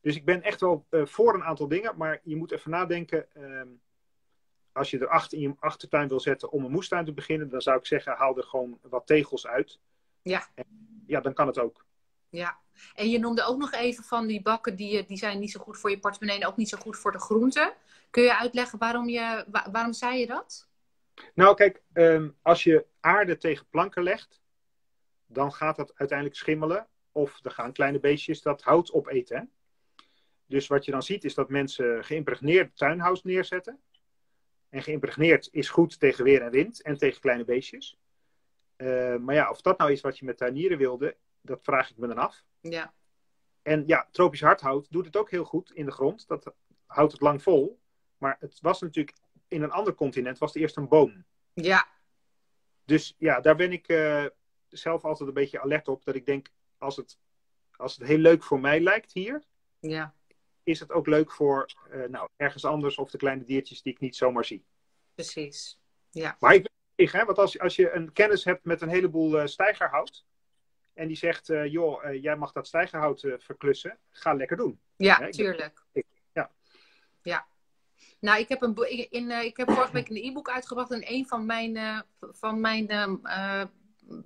[0.00, 3.34] Dus ik ben echt wel voor een aantal dingen, maar je moet even nadenken.
[3.34, 3.68] Ehm,
[4.72, 7.60] als je er acht in je achtertuin wil zetten om een moestuin te beginnen, dan
[7.60, 9.80] zou ik zeggen, haal er gewoon wat tegels uit.
[10.22, 10.48] Ja.
[10.54, 10.64] En,
[11.06, 11.84] ja, dan kan het ook.
[12.28, 12.58] Ja,
[12.94, 15.78] en je noemde ook nog even van die bakken, die, die zijn niet zo goed
[15.78, 17.72] voor je portemonnee en ook niet zo goed voor de groenten.
[18.10, 20.68] Kun je uitleggen waarom, je, waarom zei je dat?
[21.34, 24.40] Nou, kijk, um, als je aarde tegen planken legt,
[25.26, 26.86] dan gaat dat uiteindelijk schimmelen.
[27.12, 29.36] Of er gaan kleine beestjes dat hout opeten.
[29.36, 29.42] Hè?
[30.46, 33.80] Dus wat je dan ziet, is dat mensen geïmpregneerd tuinhout neerzetten.
[34.68, 37.98] En geïmpregneerd is goed tegen weer en wind en tegen kleine beestjes.
[38.82, 41.96] Uh, maar ja, of dat nou is wat je met tuinieren wilde, dat vraag ik
[41.96, 42.44] me dan af.
[42.60, 42.94] Ja.
[43.62, 46.28] En ja, tropisch hardhout doet het ook heel goed in de grond.
[46.28, 46.54] Dat
[46.86, 47.80] houdt het lang vol.
[48.18, 49.16] Maar het was natuurlijk
[49.48, 51.24] in een ander continent was het eerst een boom.
[51.52, 51.88] Ja.
[52.84, 54.26] Dus ja, daar ben ik uh,
[54.68, 56.04] zelf altijd een beetje alert op.
[56.04, 57.18] Dat ik denk, als het,
[57.76, 59.42] als het heel leuk voor mij lijkt hier,
[59.80, 60.14] ja.
[60.62, 64.00] is het ook leuk voor uh, nou, ergens anders of de kleine diertjes die ik
[64.00, 64.64] niet zomaar zie.
[65.14, 65.80] Precies.
[66.10, 66.36] Ja.
[66.40, 69.46] Maar ik ben hè, want als, als je een kennis hebt met een heleboel uh,
[69.46, 70.24] stijgerhout,
[70.94, 73.98] en die zegt, uh, joh, uh, jij mag dat stijgerhout verklussen.
[74.10, 74.80] Ga lekker doen.
[74.96, 75.30] Ja, Hè?
[75.30, 75.82] tuurlijk.
[75.92, 76.50] Ik, ja.
[77.22, 77.46] ja.
[78.20, 78.76] Nou, ik heb, een,
[79.10, 80.90] in, ik heb vorige week een e-book uitgebracht.
[80.90, 82.86] En een van mijn, van mijn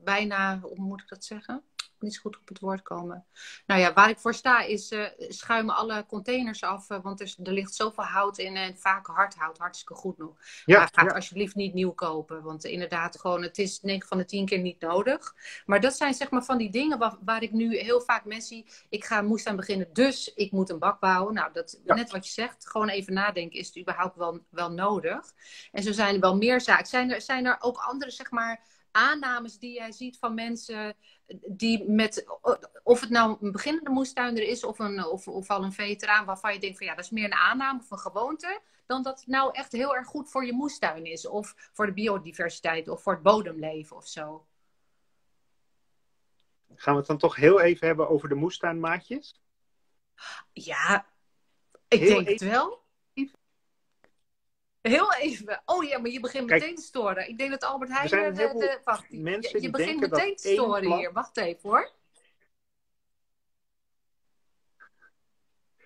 [0.04, 1.64] bijna, hoe moet ik dat zeggen?
[1.98, 3.24] niet zo goed op het woord komen.
[3.66, 6.90] Nou ja, waar ik voor sta is uh, schuimen alle containers af.
[6.90, 9.58] Uh, want er, er, ligt zoveel hout in en vaak hardhout.
[9.58, 10.36] Hartstikke goed nog.
[10.64, 11.14] Ja, maar ga ja.
[11.14, 12.42] alsjeblieft niet nieuw kopen.
[12.42, 15.34] Want inderdaad, gewoon, het is 9 van de 10 keer niet nodig.
[15.66, 18.56] Maar dat zijn zeg maar van die dingen waar, waar ik nu heel vaak mensen
[18.56, 18.66] zie.
[18.88, 21.34] Ik ga moest aan beginnen, dus ik moet een bak bouwen.
[21.34, 21.94] Nou, dat, Ja.
[21.94, 22.68] net wat je zegt.
[22.68, 23.58] Gewoon even nadenken.
[23.58, 25.32] Is het überhaupt wel, wel nodig?
[25.72, 26.86] En zo zijn er wel meer zaken.
[26.86, 28.64] Zijn er, zijn er ook andere, zeg maar
[28.96, 30.96] aannames die jij ziet van mensen
[31.46, 32.26] die met,
[32.82, 36.52] of het nou een beginnende moestuinder is of, een, of, of al een veteraan waarvan
[36.52, 39.26] je denkt van ja, dat is meer een aanname of een gewoonte, dan dat het
[39.26, 43.12] nou echt heel erg goed voor je moestuin is of voor de biodiversiteit of voor
[43.12, 44.46] het bodemleven of zo.
[46.74, 49.40] Gaan we het dan toch heel even hebben over de moestuinmaatjes?
[50.52, 51.06] Ja,
[51.88, 52.85] ik denk het wel.
[54.88, 55.62] Heel even.
[55.64, 57.28] Oh ja, maar je begint meteen te storen.
[57.28, 58.34] Ik denk dat Albert Heijn...
[58.34, 61.12] De, de, wacht, mensen je, begint meteen te storen hier.
[61.12, 61.90] Wacht even hoor.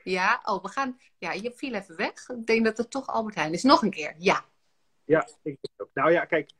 [0.04, 1.00] Ja, oh, we gaan...
[1.18, 2.28] Ja, je viel even weg.
[2.28, 3.62] Ik denk dat het toch Albert Heijn is.
[3.62, 4.44] Nog een keer, ja.
[5.04, 5.90] Ja, ik denk ook.
[5.94, 6.50] Nou ja, kijk.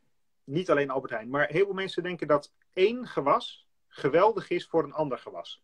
[0.43, 1.29] Niet alleen Albert Heijn.
[1.29, 5.63] Maar heel veel mensen denken dat één gewas geweldig is voor een ander gewas.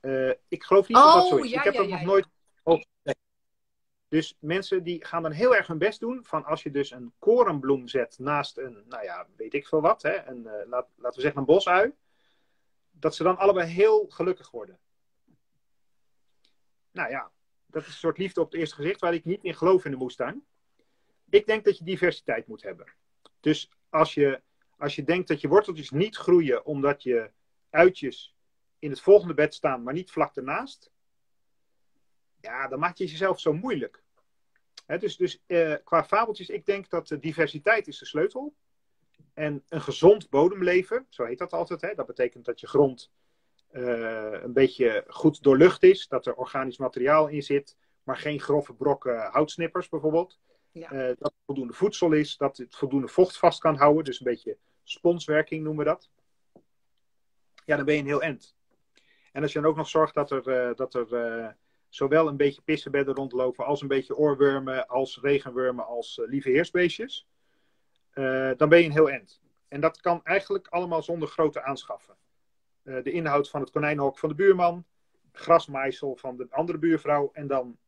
[0.00, 1.50] Uh, ik geloof niet oh, dat dat zo is.
[1.50, 2.26] Ja, ik heb ja, dat nog nooit
[4.14, 6.24] dus mensen die gaan dan heel erg hun best doen.
[6.24, 10.02] Van als je dus een korenbloem zet naast een, nou ja, weet ik veel wat.
[10.02, 11.92] Hè, uh, laat, laten we zeggen een bosui.
[12.90, 14.78] Dat ze dan allebei heel gelukkig worden.
[16.90, 17.30] Nou ja,
[17.66, 19.90] dat is een soort liefde op het eerste gezicht waar ik niet in geloof in
[19.90, 20.44] de moestuin.
[21.30, 22.92] Ik denk dat je diversiteit moet hebben.
[23.40, 24.42] Dus als je,
[24.76, 27.30] als je denkt dat je worteltjes niet groeien omdat je
[27.70, 28.36] uitjes
[28.78, 30.92] in het volgende bed staan, maar niet vlak ernaast.
[32.40, 34.03] Ja, dan maak je jezelf zo moeilijk
[34.86, 38.54] dus dus uh, qua fabeltjes, ik denk dat de diversiteit is de sleutel.
[39.34, 41.80] En een gezond bodemleven, zo heet dat altijd.
[41.80, 41.94] Hè?
[41.94, 43.10] Dat betekent dat je grond
[43.72, 46.08] uh, een beetje goed doorlucht is.
[46.08, 50.38] Dat er organisch materiaal in zit, maar geen grove brokken houtsnippers bijvoorbeeld.
[50.70, 50.92] Ja.
[50.92, 54.04] Uh, dat er voldoende voedsel is, dat het voldoende vocht vast kan houden.
[54.04, 56.10] Dus een beetje sponswerking noemen we dat.
[57.64, 58.56] Ja, dan ben je een heel end.
[59.32, 61.56] En als je dan ook nog zorgt dat er, dat er
[61.94, 67.26] zowel een beetje pissenbedden rondlopen als een beetje oorwormen, als regenwormen, als uh, lieve heersbeestjes,
[68.14, 69.40] uh, dan ben je een heel end.
[69.68, 72.16] En dat kan eigenlijk allemaal zonder grote aanschaffen.
[72.82, 74.84] Uh, de inhoud van het konijnenhok van de buurman,
[75.32, 77.78] grasmaaisel van de andere buurvrouw en dan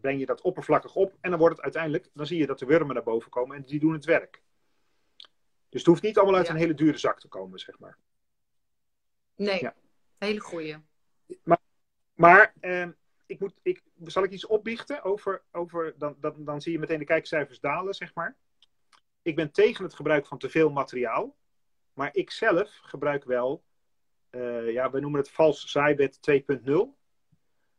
[0.00, 2.66] breng je dat oppervlakkig op en dan wordt het uiteindelijk, dan zie je dat de
[2.66, 4.42] wormen naar boven komen en die doen het werk.
[5.68, 7.98] Dus het hoeft niet allemaal uit een hele dure zak te komen, zeg maar.
[9.36, 9.74] Nee, ja.
[10.18, 10.76] hele goeie.
[11.42, 11.58] Maar,
[12.14, 12.90] maar ehm,
[13.26, 16.98] ik moet, ik, zal ik iets opbiechten over, over dan, dan, dan zie je meteen
[16.98, 18.36] de kijkcijfers dalen, zeg maar.
[19.22, 21.36] Ik ben tegen het gebruik van te veel materiaal,
[21.92, 23.64] maar ik zelf gebruik wel,
[24.30, 26.72] uh, ja, we noemen het vals zaaibed 2.0.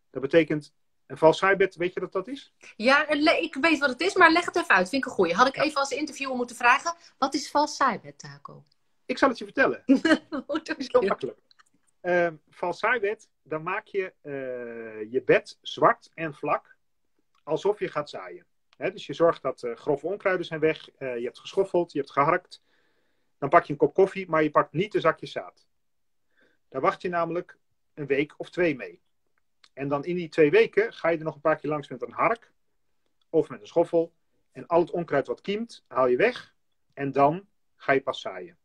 [0.09, 0.73] Dat betekent,
[1.05, 2.53] een vals zaaibed, weet je wat dat is?
[2.75, 4.89] Ja, ik weet wat het is, maar leg het even uit.
[4.89, 5.33] Vind ik een goeie.
[5.33, 8.65] Had ik even als interviewer moeten vragen, wat is vals zaaibed, Taco?
[9.05, 9.83] Ik zal het je vertellen.
[10.63, 11.39] dat is heel makkelijk.
[12.01, 16.77] Uh, valsaaibed, dan maak je uh, je bed zwart en vlak,
[17.43, 18.45] alsof je gaat zaaien.
[18.77, 22.11] dus je zorgt dat uh, grove onkruiden zijn weg, uh, je hebt geschoffeld, je hebt
[22.11, 22.61] geharkt.
[23.37, 25.67] Dan pak je een kop koffie, maar je pakt niet de zakjes zaad.
[26.69, 27.57] Daar wacht je namelijk
[27.93, 29.01] een week of twee mee.
[29.73, 32.01] En dan in die twee weken ga je er nog een paar keer langs met
[32.01, 32.51] een hark
[33.29, 34.13] of met een schoffel.
[34.51, 36.55] En al het onkruid wat kiemt, haal je weg.
[36.93, 38.57] En dan ga je pas zaaien.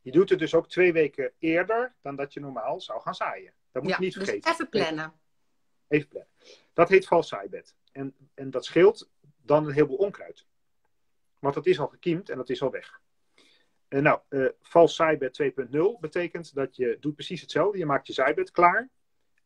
[0.00, 3.52] Je doet het dus ook twee weken eerder dan dat je normaal zou gaan zaaien.
[3.72, 4.52] Dat moet je niet dus vergeten.
[4.52, 5.12] even plannen.
[5.88, 6.32] Even plannen.
[6.72, 7.76] Dat heet vals zaaibed.
[7.92, 10.46] En, en dat scheelt dan een heleboel onkruid.
[11.38, 13.00] Want dat is al gekiemd en dat is al weg.
[13.88, 17.78] En eh, nou, uh, vals zaaibed 2.0 betekent dat je doet precies hetzelfde.
[17.78, 18.88] Je maakt je zaaibed klaar.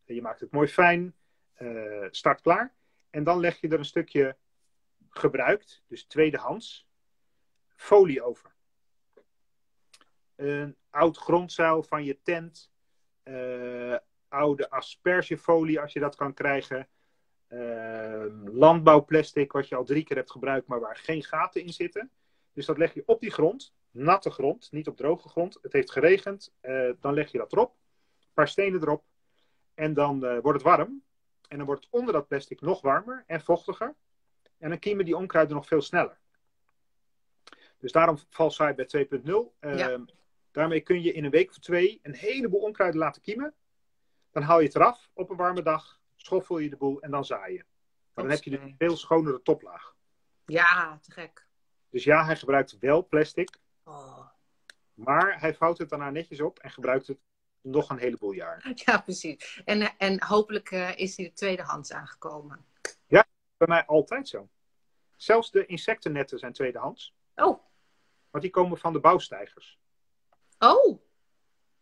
[0.04, 1.14] Je maakt het mooi fijn.
[1.58, 2.74] Uh, start klaar.
[3.10, 4.36] En dan leg je er een stukje
[5.10, 6.88] gebruikt, dus tweedehands,
[7.74, 8.54] folie over
[10.36, 12.70] een oud grondzuil van je tent,
[13.24, 13.96] uh,
[14.36, 16.88] oude aspergefolie als je dat kan krijgen,
[17.48, 22.10] uh, landbouwplastic wat je al drie keer hebt gebruikt, maar waar geen gaten in zitten.
[22.52, 25.58] Dus dat leg je op die grond, natte grond, niet op droge grond.
[25.62, 29.04] Het heeft geregend, uh, dan leg je dat erop, een paar stenen erop
[29.74, 31.02] en dan wordt het warm.
[31.48, 33.94] En dan wordt het onder dat plastic nog warmer en vochtiger.
[34.58, 36.18] En dan kiemen die onkruiden nog veel sneller.
[37.78, 39.30] Dus daarom valsaai bij 2.0.
[39.60, 40.04] Ja.
[40.50, 43.54] Daarmee kun je in een week of twee een heleboel onkruiden laten kiemen.
[44.36, 47.24] Dan haal je het eraf op een warme dag, schoffel je de boel en dan
[47.24, 47.66] zaaien.
[48.14, 49.96] Maar dan heb je dus een veel schonere toplaag.
[50.46, 51.46] Ja, te gek.
[51.90, 53.58] Dus ja, hij gebruikt wel plastic.
[53.84, 54.26] Oh.
[54.94, 57.18] Maar hij vouwt het daarna netjes op en gebruikt het
[57.60, 58.72] nog een heleboel jaar.
[58.84, 59.62] Ja, precies.
[59.64, 62.66] En, en hopelijk uh, is hij de tweedehands aangekomen.
[63.06, 63.26] Ja,
[63.56, 64.48] bij mij altijd zo.
[65.14, 67.14] Zelfs de insectennetten zijn tweedehands.
[67.34, 67.60] Oh.
[68.30, 69.78] Want die komen van de bouwstijgers.
[70.58, 71.05] Oh.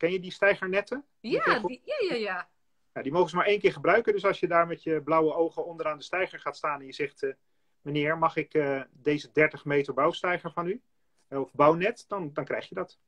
[0.05, 1.05] Ken je die stijgernetten?
[1.21, 2.49] Ja, die, ja, ja,
[2.93, 3.03] ja.
[3.03, 4.13] die mogen ze maar één keer gebruiken.
[4.13, 6.93] Dus als je daar met je blauwe ogen onderaan de stijger gaat staan en je
[6.93, 7.35] zegt: uh,
[7.81, 10.83] Meneer, mag ik uh, deze 30 meter bouwstijger van u?
[11.29, 12.99] of bouwnet, dan, dan krijg je dat.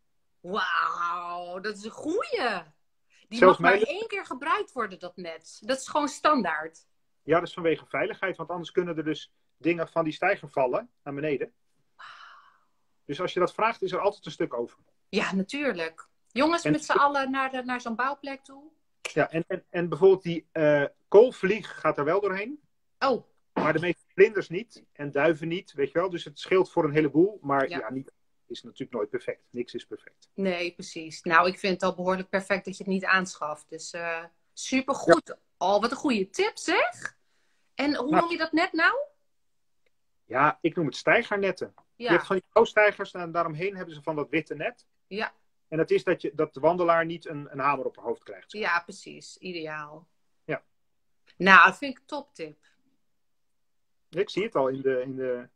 [0.40, 2.62] Wauw, dat is een goeie.
[3.28, 5.58] Die Zelfs mag maar één keer gebruikt worden, dat net.
[5.64, 6.86] Dat is gewoon standaard.
[7.22, 10.90] Ja, dat is vanwege veiligheid, want anders kunnen er dus dingen van die stijger vallen
[11.02, 11.52] naar beneden.
[13.04, 14.78] Dus als je dat vraagt, is er altijd een stuk over.
[15.08, 16.08] Ja, natuurlijk.
[16.36, 18.62] Jongens, En- met z'n allen naar, de, naar zo'n bouwplek toe.
[19.12, 22.60] Ja, en, en, en bijvoorbeeld die eh, koolvlieg gaat er wel doorheen,
[22.98, 26.10] Oh, maar de meeste vlinders niet en duiven niet, weet je wel.
[26.10, 27.78] Dus het scheelt voor een heleboel, maar Ja.
[27.78, 28.12] ja, niet,
[28.46, 29.40] is natuurlijk nooit perfect.
[29.50, 30.28] Niks is perfect.
[30.34, 31.22] nee, precies.
[31.22, 33.68] Nou, ik vind het al behoorlijk perfect dat je het niet aanschaft.
[33.68, 35.36] Dus eh supergoed.
[35.58, 37.16] Oh, wat een goede tip, zeg.
[37.74, 38.20] En hoe Nou.
[38.22, 38.94] noem je dat net nou?
[40.24, 41.74] Ja, ik noem het stijgernetten.
[41.96, 44.86] Je Ja, hebt van die koolstijgers en daaromheen hebben ze van dat witte net.
[45.06, 45.32] ja,
[45.68, 48.22] En dat is dat, je, dat de wandelaar niet een, een hamer op haar hoofd
[48.22, 48.52] krijgt.
[48.52, 49.38] ja, precies.
[49.38, 50.08] Ideaal.
[50.44, 50.62] Ja.
[51.36, 52.64] Nou, dat vind ik toptip.
[54.10, 55.48] Ik zie het al in de, in de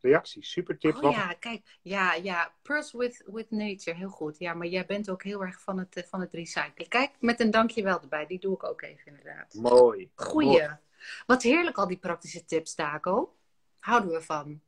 [0.00, 0.50] reacties.
[0.50, 0.96] Super tip.
[0.96, 1.78] Oh Wat- ja, kijk.
[1.82, 2.54] Ja, ja.
[2.62, 3.96] Pearls with, with nature.
[3.96, 4.38] Heel goed.
[4.38, 6.88] Ja, maar jij bent ook heel erg van het, eh, van het recyclen.
[6.88, 8.26] Kijk, met een dankjewel erbij.
[8.26, 9.54] Die doe ik ook even inderdaad.
[9.54, 10.10] Mooi.
[10.14, 10.48] Goeie.
[10.48, 10.76] Mooi.
[11.26, 13.36] Wat heerlijk al die praktische tips, Taco.
[13.78, 14.60] Houden we van.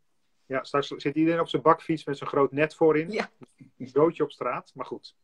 [0.50, 3.10] Ja, straks zit iedereen op zijn bakfiets met zo'n groot net voorin.
[3.10, 3.30] Ja.
[3.78, 5.16] Een broodje op straat, maar goed.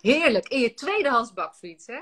[0.00, 0.48] Heerlijk.
[0.48, 2.00] In je tweedehands bakfiets, hè?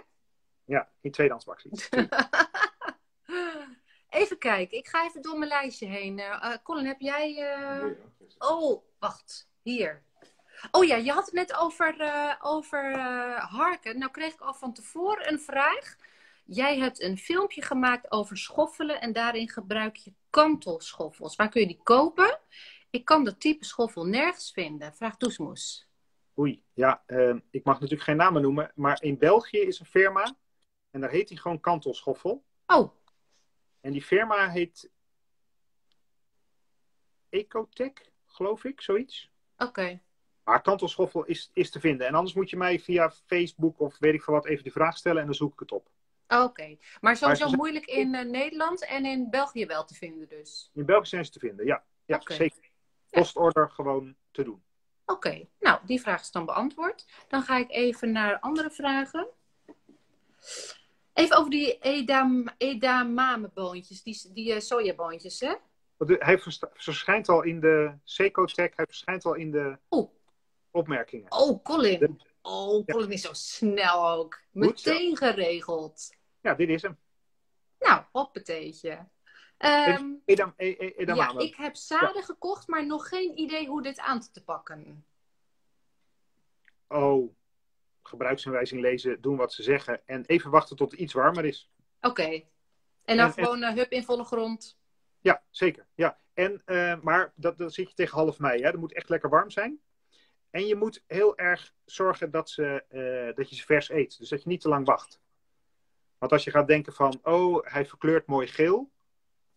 [0.65, 1.89] Ja, in tweedehands bakfiets.
[4.21, 4.79] even kijken.
[4.79, 6.19] Ik ga even door mijn lijstje heen.
[6.19, 7.37] Eh, eh, Colin, heb jij...
[7.37, 7.85] eh,
[8.39, 9.49] Oh, wacht.
[9.63, 10.03] Hier.
[10.71, 12.99] Oh ja, je had het net over, eh, over
[13.39, 13.99] harken.
[13.99, 15.97] Nou kreeg ik al van tevoren een vraag.
[16.45, 21.37] Jij hebt een filmpje gemaakt over schoffelen en daarin gebruik je kantelschoffels.
[21.37, 22.39] Waar kun je die kopen?
[22.91, 24.95] Ik kan dat type schoffel nergens vinden.
[24.95, 25.87] Vraag Toesmoes.
[26.39, 30.37] Oei, ja, eh, ik mag natuurlijk geen namen noemen, maar in België is een firma
[30.91, 32.45] en daar heet die gewoon kantelschoffel.
[32.67, 32.93] Oh,
[33.81, 34.91] En die firma heet
[37.29, 37.93] Ecotech,
[38.27, 39.31] geloof ik, zoiets.
[39.57, 40.01] oké.
[40.45, 42.07] Maar kantelschoffel is, is te vinden.
[42.07, 44.97] En anders moet je mij via Facebook of weet ik veel wat even die vraag
[44.97, 45.91] stellen en dan zoek ik het op.
[46.29, 46.77] Oké.
[47.01, 50.71] Maar sowieso zijn- moeilijk in eh, Nederland en in België wel te vinden dus.
[50.75, 51.85] In België zijn ze te vinden, ja.
[52.05, 52.71] Ja, zeker.
[53.11, 54.63] Postorder gewoon te doen.
[55.07, 57.07] Oké, nou, die vraag is dan beantwoord.
[57.29, 59.29] Dan ga ik even naar andere vragen.
[61.13, 65.55] Even over die edam, edamameboontjes, die, die eh, sojaboontjes, hè?
[65.97, 66.39] De- Hij
[66.75, 69.79] verschijnt al in de Secotech, hij verschijnt al in de
[70.71, 71.33] opmerkingen.
[71.33, 71.99] Oh, Colin.
[71.99, 74.41] De- Oh, Colin is zo snel ook.
[74.51, 76.17] Meteen geregeld.
[76.41, 76.99] Ja, dit is hem.
[77.79, 79.09] Nou, hoppateetje.
[79.59, 84.45] Edam, e, ja, ik heb zaden gekocht, maar nog geen idee hoe dit aan te
[84.45, 85.05] pakken.
[86.89, 87.35] Oh,
[88.03, 90.07] gebruiksaanwijzing lezen, doen wat ze zeggen.
[90.07, 91.71] En even wachten tot het iets warmer is.
[92.01, 92.43] Oké.
[93.05, 94.79] En dan En- en- gewoon eh, hup in volle grond.
[95.21, 95.87] Ja, zeker.
[95.95, 96.19] Ja.
[96.35, 98.63] En, eh, maar dat, dat zit je tegen half mei.
[98.63, 98.71] Hè.
[98.71, 99.81] Dat moet echt lekker warm zijn.
[100.51, 104.19] En je moet heel erg zorgen dat, ze, eh, dat je ze vers eet.
[104.19, 105.21] Dus dat je niet te lang wacht.
[106.19, 108.91] Want als je gaat denken van, oh, hij verkleurt mooi geel.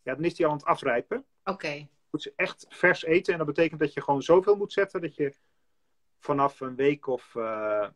[0.03, 1.25] Ja, dan is hij al aan het afrijpen.
[1.43, 1.67] Oké.
[1.67, 3.31] Je moet ze echt vers eten.
[3.31, 5.01] En dat betekent dat je gewoon zoveel moet zetten.
[5.01, 5.35] Dat je
[6.19, 7.87] vanaf een week of eh,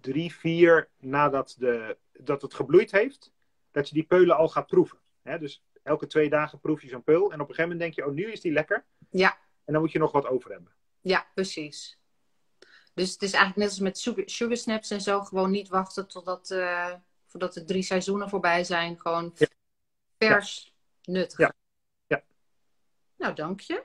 [0.00, 3.32] drie, vier nadat de, dat het gebloeid heeft.
[3.70, 4.98] Dat je die peulen al gaat proeven.
[5.22, 5.38] Hè?
[5.38, 7.32] Dus elke twee dagen proef je zo'n peul.
[7.32, 8.84] En op een gegeven moment denk je, oh, nu is die lekker.
[9.10, 9.38] Ja.
[9.64, 10.72] En dan moet je nog wat over hebben.
[11.00, 11.98] Ja, precies.
[12.94, 15.20] Dus het is eigenlijk net als met sugar, sugar snaps en zo.
[15.20, 16.92] Gewoon niet wachten totdat eh,
[17.30, 19.00] voordat de drie seizoenen voorbij zijn.
[19.00, 19.46] Gewoon Ja.
[20.18, 20.74] vers,
[21.04, 21.38] nuttig.
[21.38, 21.52] Ja.
[22.06, 22.22] Ja.
[23.16, 23.82] Nou, dank je.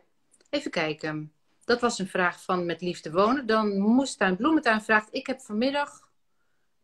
[0.49, 1.33] Even kijken.
[1.63, 3.45] Dat was een vraag van Met Liefde Wonen.
[3.45, 5.07] Dan Moestuin Bloementuin vraagt...
[5.11, 6.09] Ik heb vanmiddag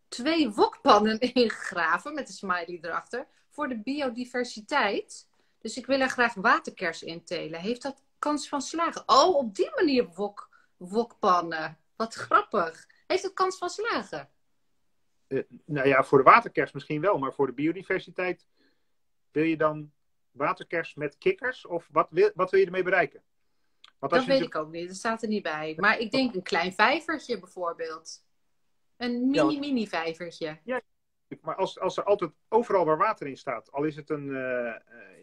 [0.07, 2.13] twee wokpannen ingegraven...
[2.13, 3.27] met een smiley erachter...
[3.49, 5.27] voor de biodiversiteit.
[5.59, 7.59] Dus ik wil er graag waterkers in telen.
[7.59, 9.03] Heeft dat kans van slagen?
[9.05, 11.77] Oh, op die manier wok, wokpannen.
[11.95, 12.87] Wat grappig.
[13.07, 14.29] Heeft het kans van slagen?
[15.31, 17.17] Eh, nou ja, voor de waterkers misschien wel.
[17.17, 18.47] Maar voor de biodiversiteit
[19.31, 19.91] wil je dan
[20.31, 21.65] waterkers met kikkers?
[21.65, 23.23] Of wat wil, wat wil je ermee bereiken?
[23.99, 24.87] Want Dat weet ik ook niet.
[24.87, 25.73] Dat staat er niet bij.
[25.77, 28.25] Maar ik denk een klein vijvertje bijvoorbeeld.
[28.97, 30.59] Een Ja, mini, mini vijvertje.
[31.41, 34.67] Maar als, als er altijd overal waar water in staat, al is het een, eh,
[34.67, 34.75] eh,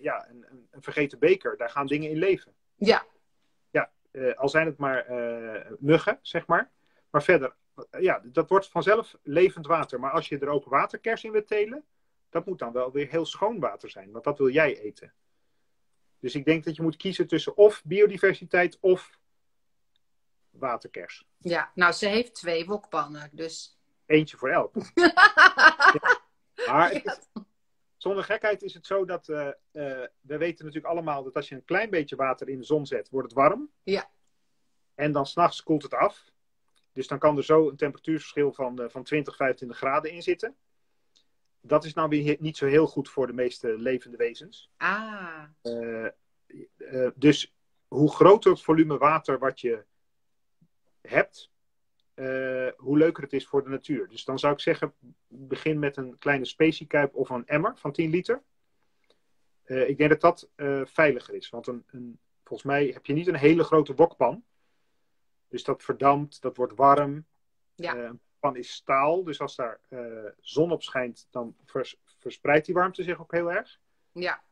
[0.03, 2.55] ja, een, een, vergeten beker, daar gaan dingen in leven.
[2.75, 3.07] Ja,
[4.11, 5.07] Eh, al zijn het maar
[5.79, 6.71] muggen, zeg maar.
[7.11, 7.55] Maar verder,
[8.01, 10.01] ja, dat wordt vanzelf levend water.
[10.01, 11.85] Maar als je er ook waterkers in wilt telen,
[12.31, 15.13] dat moet dan wel weer heel schoon water zijn, want dat wil jij eten.
[16.21, 19.19] Dus ik denk dat je moet kiezen tussen of biodiversiteit of
[20.51, 21.25] waterkers.
[21.39, 21.71] ja.
[21.75, 23.31] Nou, ze heeft twee wokpannen.
[23.33, 23.79] Dus.
[24.07, 24.75] Eentje voor elk.
[26.67, 27.19] Maar is-
[27.97, 29.53] zonder gekheid is het zo dat eh, eh,
[30.21, 33.09] we weten natuurlijk allemaal dat als je een klein beetje water in de zon zet,
[33.11, 33.71] wordt het warm.
[33.83, 34.11] Ja.
[34.95, 36.33] En dan s'nachts koelt het af.
[36.99, 40.57] Dus dan kan er zo een temperatuurverschil van, uh, van 20, 25 graden in zitten.
[41.61, 44.71] Dat is nou weer niet zo heel goed voor de meeste levende wezens.
[44.77, 45.43] Ah.
[45.63, 46.09] Uh,
[46.77, 47.55] uh, dus
[47.89, 49.85] hoe groter het volume water wat je
[51.01, 51.51] hebt,
[52.77, 54.09] hoe leuker het is voor de natuur.
[54.09, 54.95] Dus dan zou ik zeggen,
[55.29, 58.43] begin met een kleine speciekuip of een emmer van 10 liter.
[59.65, 60.51] ik denk dat dat
[60.93, 61.51] veiliger is.
[61.51, 64.45] Want een, een, volgens mij heb je niet een hele grote wokpan.
[65.49, 67.27] Dus dat verdampt, dat wordt warm.
[67.75, 67.97] Ja.
[67.97, 72.75] Uh, pan is staal, dus als daar uh, zon op schijnt, dan vers, verspreidt die
[72.75, 73.81] warmte zich ook heel erg.
[74.13, 74.43] Ja.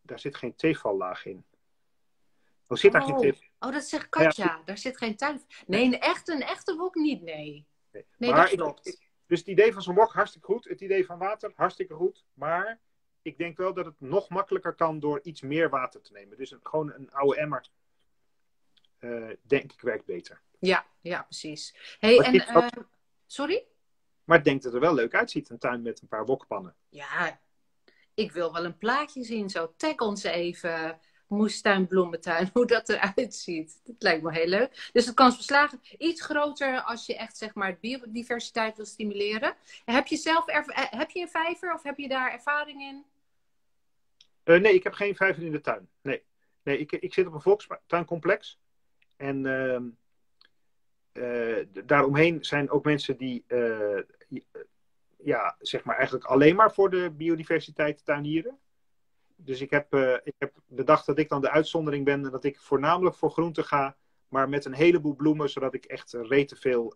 [0.00, 1.44] Daar zit geen tevallaag in.
[2.66, 3.08] Oh, zit daar oh.
[3.08, 3.48] geen teval?
[3.58, 4.44] Oh, dat zegt Katja.
[4.44, 5.42] Ja, daar zit geen tuin.
[5.66, 7.66] Nee, een echte, een echte wok niet, nee.
[7.90, 8.86] Nee, nee maar dat klopt.
[8.86, 10.64] Ik, dus het idee van zo'n wok, hartstikke goed.
[10.64, 12.24] Het idee van water, hartstikke goed.
[12.34, 12.80] Maar
[13.22, 16.36] ik denk wel dat het nog makkelijker kan door iets meer water te nemen.
[16.36, 17.70] Dus een, gewoon een oude emmer
[19.42, 20.40] denk ik werkt beter.
[20.58, 21.74] Ja, ja precies.
[21.98, 22.66] Hey, en, uh,
[23.26, 23.64] sorry?
[24.24, 26.74] Maar ik denk dat het er wel leuk uitziet, een tuin met een paar wokpannen.
[26.88, 27.40] Ja,
[28.14, 29.50] ik wil wel een plaatje zien.
[29.50, 33.80] Zo, tag ons even, moestuin, bloementuin, hoe dat eruit ziet.
[33.84, 34.90] Dat lijkt me heel leuk.
[34.92, 39.54] Dus het kans verslagen iets groter als je echt zeg maar biodiversiteit wil stimuleren.
[39.84, 43.04] Heb je zelf heb je een vijver of heb je daar ervaring in?
[44.44, 45.88] Uh, nee, ik heb geen vijver in de tuin.
[46.02, 46.22] Nee,
[46.62, 48.58] nee ik, ik zit op een volkstuincomplex.
[49.16, 49.80] En uh,
[51.12, 54.00] uh, daaromheen zijn ook mensen die, uh,
[55.16, 58.58] ja, zeg maar eigenlijk alleen maar voor de biodiversiteit tuinieren.
[59.36, 62.44] Dus ik heb, uh, ik heb bedacht dat ik dan de uitzondering ben en dat
[62.44, 63.96] ik voornamelijk voor groenten ga,
[64.28, 66.94] maar met een heleboel bloemen, zodat ik echt rete veel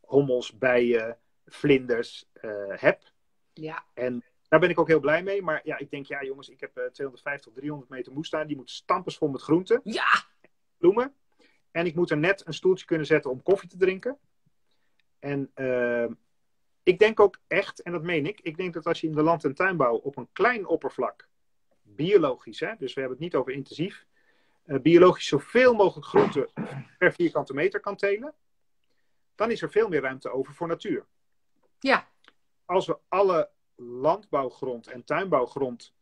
[0.00, 2.28] hommels, bijen, vlinders
[2.68, 3.02] heb.
[3.52, 3.84] Ja.
[3.94, 5.42] En daar ben ik ook heel blij mee.
[5.42, 8.46] Maar ja, ik denk, ja jongens, ik heb 250, 300 meter moestuin.
[8.46, 9.80] Die moet stampensvol met groenten.
[9.84, 10.24] Ja!
[10.78, 11.14] Bloemen.
[11.72, 14.18] En ik moet er net een stoeltje kunnen zetten om koffie te drinken.
[15.18, 16.10] En uh,
[16.82, 19.22] ik denk ook echt, en dat meen ik, ik denk dat als je in de
[19.22, 21.28] land- en tuinbouw op een klein oppervlak,
[21.82, 24.06] biologisch, hè, dus we hebben het niet over intensief,
[24.66, 26.48] uh, biologisch zoveel mogelijk groenten
[26.98, 28.34] per vierkante meter kan telen,
[29.34, 31.06] dan is er veel meer ruimte over voor natuur.
[31.78, 32.08] Ja.
[32.64, 35.94] Als we alle landbouwgrond en tuinbouwgrond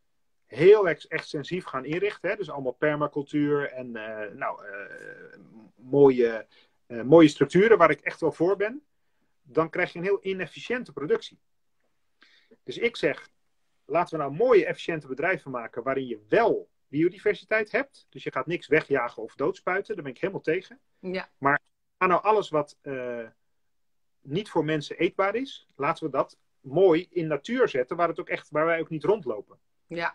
[0.50, 2.30] heel ex extensief gaan inrichten.
[2.30, 2.36] Hè?
[2.36, 5.38] Dus allemaal permacultuur en uh, nou, uh,
[5.74, 6.46] mooie,
[6.86, 8.82] uh, mooie structuren waar ik echt wel voor ben.
[9.42, 11.38] Dan krijg je een heel inefficiënte productie.
[12.62, 13.28] Dus ik zeg,
[13.84, 18.06] laten we nou mooie, efficiënte bedrijven maken waarin je wel biodiversiteit hebt.
[18.08, 19.94] Dus je gaat niks wegjagen of doodspuiten.
[19.94, 20.80] Daar ben ik helemaal tegen.
[20.98, 21.28] Ja.
[21.38, 21.60] Maar
[21.98, 22.78] ga nou alles wat
[24.20, 28.28] niet voor mensen eetbaar is, laten we dat mooi in natuur zetten, waar, het ook
[28.28, 29.58] echt, waar wij ook niet rondlopen.
[29.86, 30.14] Ja.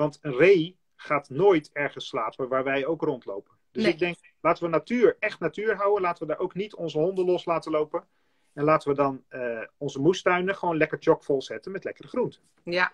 [0.00, 3.54] Want een ree gaat nooit ergens slapen waar wij ook rondlopen.
[3.70, 3.92] Dus Nee.
[3.92, 6.02] ik denk, laten we natuur echt natuur houden.
[6.02, 8.06] Laten we daar ook niet onze honden los laten lopen.
[8.52, 12.40] En laten we dan eh, onze moestuinen gewoon lekker chockvol zetten met lekkere groenten.
[12.64, 12.92] Ja.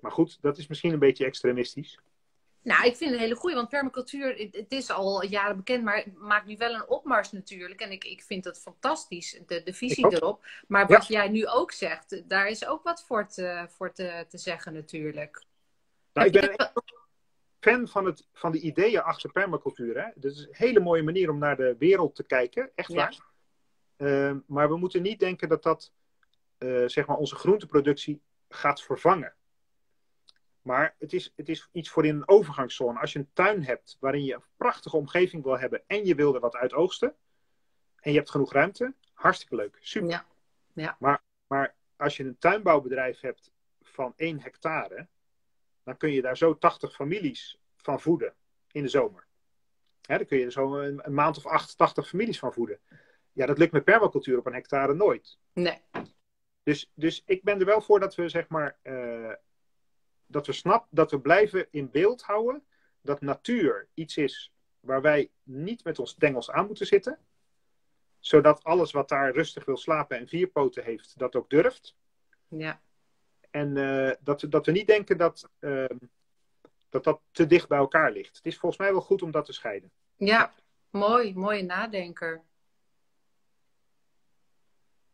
[0.00, 1.98] Maar goed, dat is misschien een beetje extremistisch.
[2.62, 5.96] Nou, ik vind het een hele goeie, want permacultuur, het, is al jaren bekend, maar
[5.96, 7.80] het maakt nu wel een opmars natuurlijk.
[7.80, 10.46] En ik, ik vind dat fantastisch, de, de visie erop.
[10.66, 14.38] Maar wat jij nu ook zegt, daar is ook wat voor te, voor te, te
[14.38, 15.50] zeggen natuurlijk.
[16.12, 16.72] Nou, ik ben echt
[17.60, 20.02] fan van, het, van de ideeën achter permacultuur.
[20.02, 20.10] Hè?
[20.14, 22.70] Dat is een hele mooie manier om naar de wereld te kijken.
[22.74, 22.96] Echt Ja.
[22.96, 23.30] waar.
[23.96, 25.92] Ehm, maar we moeten niet denken dat dat
[26.58, 29.34] eh, zeg maar onze groenteproductie gaat vervangen.
[30.62, 33.00] Maar het is, het is iets voor in een overgangszone.
[33.00, 36.34] Als je een tuin hebt waarin je een prachtige omgeving wil hebben en je wil
[36.34, 37.14] er wat uit oogsten.
[38.00, 38.94] En je hebt genoeg ruimte.
[39.12, 39.78] Hartstikke leuk.
[39.80, 40.24] Super.
[40.74, 40.96] Ja.
[41.46, 45.08] Maar als je een tuinbouwbedrijf hebt van 1 hectare,
[45.84, 48.34] dan kun je daar zo 80 families van voeden
[48.72, 49.26] in de zomer.
[50.02, 52.78] Hè, dan kun je er zo een, een maand of 8, 80 families van voeden.
[53.32, 55.38] Ja, dat lukt met permacultuur op een hectare nooit.
[55.52, 55.80] Nee.
[56.62, 59.32] Dus, dus ik ben er wel voor dat we zeg maar eh,
[60.26, 62.64] dat we snap, dat we blijven in beeld houden
[63.00, 67.18] dat natuur iets is waar wij niet met ons tengels aan moeten zitten.
[68.18, 71.96] Zodat alles wat daar rustig wil slapen en vier poten heeft, dat ook durft.
[72.48, 72.80] Ja.
[73.52, 75.96] En eh, dat, we- dat we niet denken dat, ehm,
[76.88, 78.36] dat dat te dicht bij elkaar ligt.
[78.36, 79.90] Het is volgens mij wel goed om dat te scheiden.
[80.16, 80.52] Ja,
[80.90, 82.42] mooi, mooie nadenker.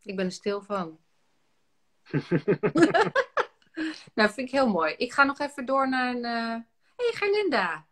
[0.02, 0.98] Ik ben er stil van.
[4.14, 4.94] nou, vind ik heel mooi.
[4.96, 6.24] Ik ga nog even door naar een.
[6.24, 6.56] eh
[6.96, 7.86] hey, Gerlinda.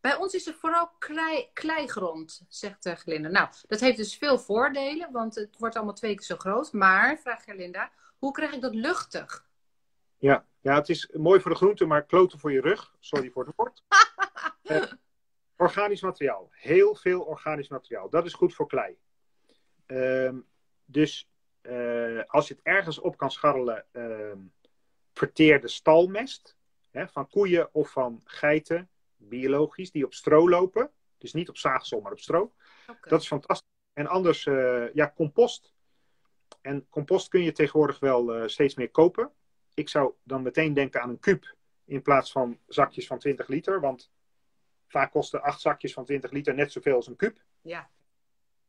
[0.00, 3.28] Bij ons is er vooral klei, kleigrond, zegt uh, Gerlinda.
[3.28, 6.72] Nou, dat heeft dus veel voordelen, want het wordt allemaal twee keer zo groot.
[6.72, 9.46] Maar, vraagt Gerlinda, hoe krijg ik dat luchtig?
[10.18, 12.94] Ja, ja, het is mooi voor de groente, maar kloten voor je rug.
[12.98, 13.82] Sorry voor het woord.
[14.62, 14.82] Eh,
[15.56, 16.48] Organisch materiaal.
[16.50, 18.10] Heel veel organisch materiaal.
[18.10, 18.98] Dat is goed voor klei.
[19.86, 20.38] Ehm,
[20.84, 24.38] dus eh, als je het ergens op kan scharrelen, ehm,
[25.12, 26.56] verteerde stalmest.
[26.90, 30.90] Hè, van koeien of van geiten, biologisch, die op stro lopen.
[31.18, 32.52] Dus niet op zaagsel, maar op stro.
[33.00, 33.68] Dat is fantastisch.
[33.92, 35.74] En anders, eh, ja, compost.
[36.60, 39.32] En compost kun je tegenwoordig wel steeds meer kopen.
[39.78, 41.54] Ik zou dan meteen denken aan een kuub
[41.84, 43.80] in plaats van zakjes van 20 liter.
[43.80, 44.10] Want
[44.86, 47.38] vaak kosten acht zakjes van 20 liter net zoveel als een kuub.
[47.60, 47.90] Ja,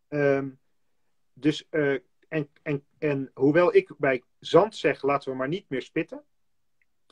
[0.07, 0.49] Ehm,
[1.33, 1.93] dus, eh,
[2.27, 6.23] en, en, en hoewel ik bij zand zeg, laten we maar niet meer spitten.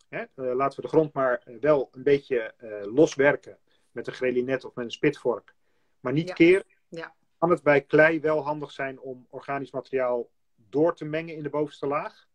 [0.09, 0.19] Hè?
[0.19, 2.53] eh, laten we de grond maar eh, wel een beetje
[2.93, 3.57] loswerken
[3.91, 5.55] met een grelinet of met een spitvork.
[5.99, 6.33] Maar niet Ja.
[6.33, 6.65] keren.
[6.87, 7.15] Ja.
[7.37, 11.49] Kan het bij klei wel handig zijn om organisch materiaal door te mengen in de
[11.49, 12.27] bovenste laag.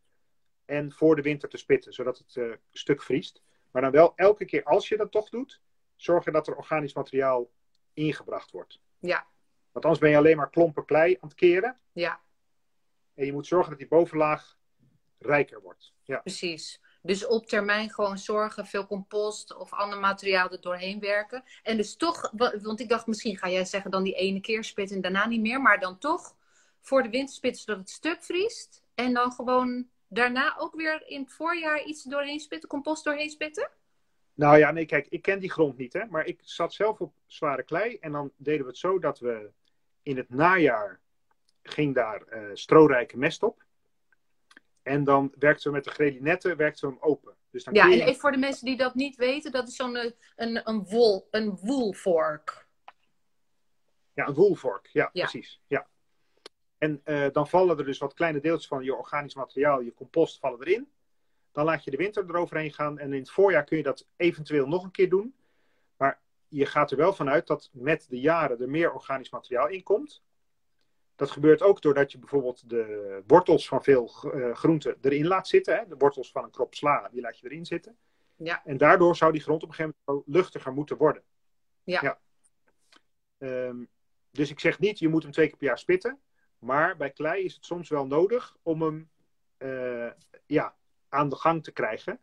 [0.73, 3.43] En voor de winter te spitten, zodat het eh, stuk vriest.
[3.70, 5.61] Maar dan wel elke keer als je dat toch doet,
[5.97, 7.51] zorgen dat er organisch materiaal
[7.93, 8.81] ingebracht wordt.
[8.99, 9.27] ja,
[9.73, 11.79] Want anders ben je alleen maar klompen klei aan het keren.
[11.93, 12.20] ja,
[13.14, 14.59] En je moet zorgen dat die bovenlaag
[15.18, 15.93] rijker wordt.
[16.03, 16.81] Ja, precies.
[17.03, 21.45] Dus op termijn gewoon zorgen, veel compost of ander materiaal er doorheen werken.
[21.62, 24.64] En dus toch, wa- want ik dacht misschien ga jij zeggen dan die ene keer
[24.64, 25.61] spitten en daarna niet meer.
[25.62, 26.37] Maar dan toch
[26.81, 28.83] voor de winter spitten zodat het stuk vriest.
[28.95, 33.71] En dan gewoon daarna ook weer in het voorjaar iets doorheen spitten, compost doorheen spitten?
[34.35, 36.05] nou ja, nee, kijk, ik ken die grond niet, hè.
[36.07, 37.97] Maar ik zat zelf op zware klei.
[38.01, 39.51] En dan deden we het zo dat we
[40.03, 41.01] in het najaar
[41.63, 43.65] ging daar eh strorijke mest op.
[44.83, 47.35] En dan werkten we met de grelinetten, werkten we hem open.
[47.51, 49.97] Dus dan Ja, en even voor de mensen die dat niet weten, dat is zo'n
[49.97, 52.67] eh, een, een, wol, een woolvork.
[54.13, 54.87] Ja, een woolvork.
[54.87, 55.23] Ja, Ja.
[55.23, 55.61] precies.
[55.67, 55.87] Ja.
[56.83, 60.39] En eh, dan vallen er dus wat kleine deeltjes van je organisch materiaal, je compost,
[60.39, 60.91] vallen erin.
[61.53, 62.99] Dan laat je de winter eroverheen gaan.
[62.99, 65.35] En in het voorjaar kun je dat eventueel nog een keer doen.
[65.97, 69.83] Maar je gaat er wel vanuit dat met de jaren er meer organisch materiaal in
[69.83, 70.22] komt.
[71.14, 75.76] Dat gebeurt ook doordat je bijvoorbeeld de wortels van veel eh, groenten erin laat zitten.
[75.76, 75.87] Hè?
[75.89, 77.97] De wortels van een krop sla, die laat je erin zitten.
[78.37, 78.64] Ja.
[78.64, 81.22] En daardoor zou die grond op een gegeven moment luchtiger moeten worden.
[81.85, 82.20] Ja.
[83.39, 83.85] Ehm,
[84.30, 86.20] dus ik zeg niet, je moet hem twee keer per jaar spitten.
[86.63, 89.11] Maar bij klei is het soms wel nodig om hem
[89.57, 90.11] eh,
[90.47, 90.75] ja,
[91.09, 92.21] aan de gang te krijgen.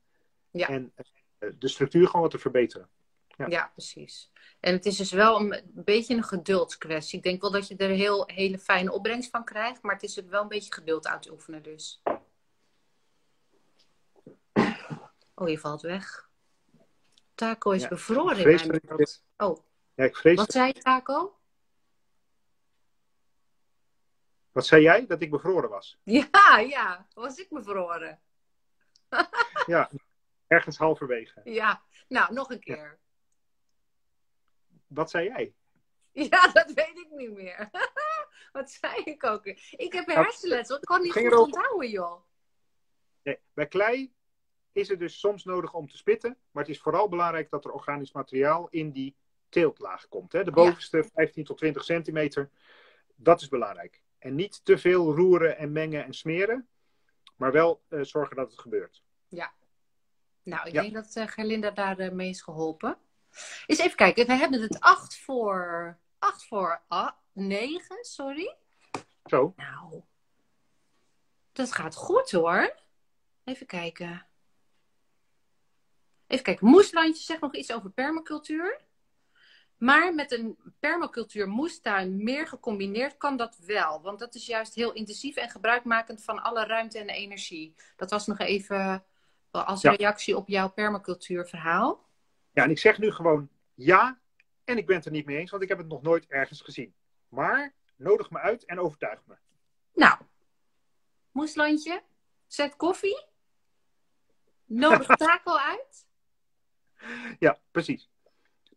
[0.51, 0.67] Ja.
[0.67, 2.89] En eh, de structuur gewoon wat te verbeteren.
[3.27, 3.47] Ja.
[3.47, 3.71] Ja.
[3.73, 4.31] precies.
[4.59, 7.17] En het is dus wel een, een beetje een geduldskwestie.
[7.17, 10.17] Ik denk wel dat je er heel hele fijne opbrengst van krijgt, maar het is
[10.17, 12.01] er wel een beetje geduld uit te oefenen dus.
[15.35, 16.29] Oh, je valt weg.
[17.35, 19.23] Taco is Ja, bevroren in mijn beeld.
[19.37, 19.57] Oh,
[19.95, 21.38] Ja, ik vrees wat zei je, Taco?
[24.59, 25.05] Wat zei jij?
[25.05, 25.99] Dat ik bevroren was.
[26.03, 28.19] Ja, ja, was ik bevroren?
[29.65, 29.89] Ja,
[30.47, 31.41] ergens halverwege.
[31.43, 32.99] Ja, nou, nog een keer.
[34.87, 35.53] Wat zei jij?
[36.29, 37.69] Ja, dat weet ik niet meer.
[38.51, 39.67] Wat zei ik ook weer?
[39.71, 40.75] Ik heb Nou, hersenletsel.
[40.77, 42.21] Ik kan niet ging goed onthouden, joh.
[43.23, 44.13] Nee, bij klei
[44.71, 46.37] is het dus soms nodig om te spitten.
[46.51, 49.15] Maar het is vooral belangrijk dat er organisch materiaal in die
[49.49, 50.31] teeltlaag komt.
[50.31, 50.43] Hè?
[50.43, 52.49] De bovenste 15 tot 20 centimeter.
[53.15, 54.01] Dat is belangrijk.
[54.19, 56.67] En niet te veel roeren en mengen en smeren.
[57.35, 59.03] Maar wel eh, zorgen dat het gebeurt.
[60.43, 60.81] Nou, ik Ja.
[60.81, 62.97] denk dat eh Gerlinda daar eh, mee is geholpen.
[63.65, 64.25] Eens even kijken.
[64.25, 65.97] We hebben het 8 voor...
[66.19, 66.81] 8 voor...
[66.87, 68.55] Ah, 9, sorry.
[69.25, 70.01] Zo, Nou,
[71.51, 72.75] dat gaat goed hoor.
[73.43, 74.25] Even kijken.
[76.27, 76.67] Even kijken.
[76.67, 78.81] Moeslandje zegt nog iets over permacultuur.
[79.79, 84.01] Maar met een permacultuur moestuin meer gecombineerd kan dat wel.
[84.01, 87.75] Want dat is juist heel intensief en gebruikmakend van alle ruimte en energie.
[87.95, 88.77] Dat was nog even
[89.51, 89.91] eh, als Ja.
[89.91, 92.07] reactie op jouw permacultuurverhaal.
[92.53, 94.19] ja, en ik zeg nu gewoon ja.
[94.63, 96.61] En ik ben het er niet mee eens, want ik heb het nog nooit ergens
[96.61, 96.93] gezien.
[97.29, 99.35] Maar nodig me uit en overtuig me.
[99.93, 100.19] Nou,
[101.31, 102.03] moeslandje,
[102.47, 103.25] zet koffie.
[104.65, 106.07] Nodig taco uit.
[107.39, 108.08] Ja, precies.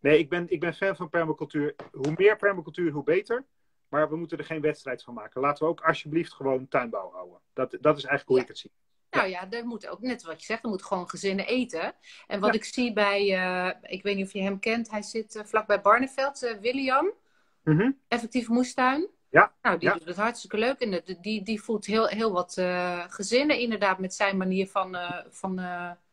[0.03, 1.75] Nee, ik ben, ik ben fan van permacultuur.
[1.91, 3.45] Hoe meer permacultuur, hoe beter.
[3.89, 5.41] Maar we moeten er geen wedstrijd van maken.
[5.41, 7.39] Laten we ook alsjeblieft gewoon tuinbouw houden.
[7.53, 8.41] Dat, dat is eigenlijk hoe Ja.
[8.43, 8.71] ik het zie.
[9.09, 11.93] Nou ja, er moet ook, net wat je zegt, er moet gewoon gezinnen eten.
[12.27, 12.55] En wat Ja.
[12.59, 15.81] ik zie bij, eh, ik weet niet of je hem kent, hij zit uh, vlakbij
[15.81, 17.11] Barneveld, uh, William,
[17.63, 17.91] Mhm.
[18.07, 19.07] effectief moestuin.
[19.29, 19.93] Ja, Nou, die ja.
[19.93, 22.53] doet het hartstikke leuk en de- die, die voedt heel, heel wat
[23.07, 24.97] gezinnen inderdaad met zijn manier van,
[25.29, 25.61] van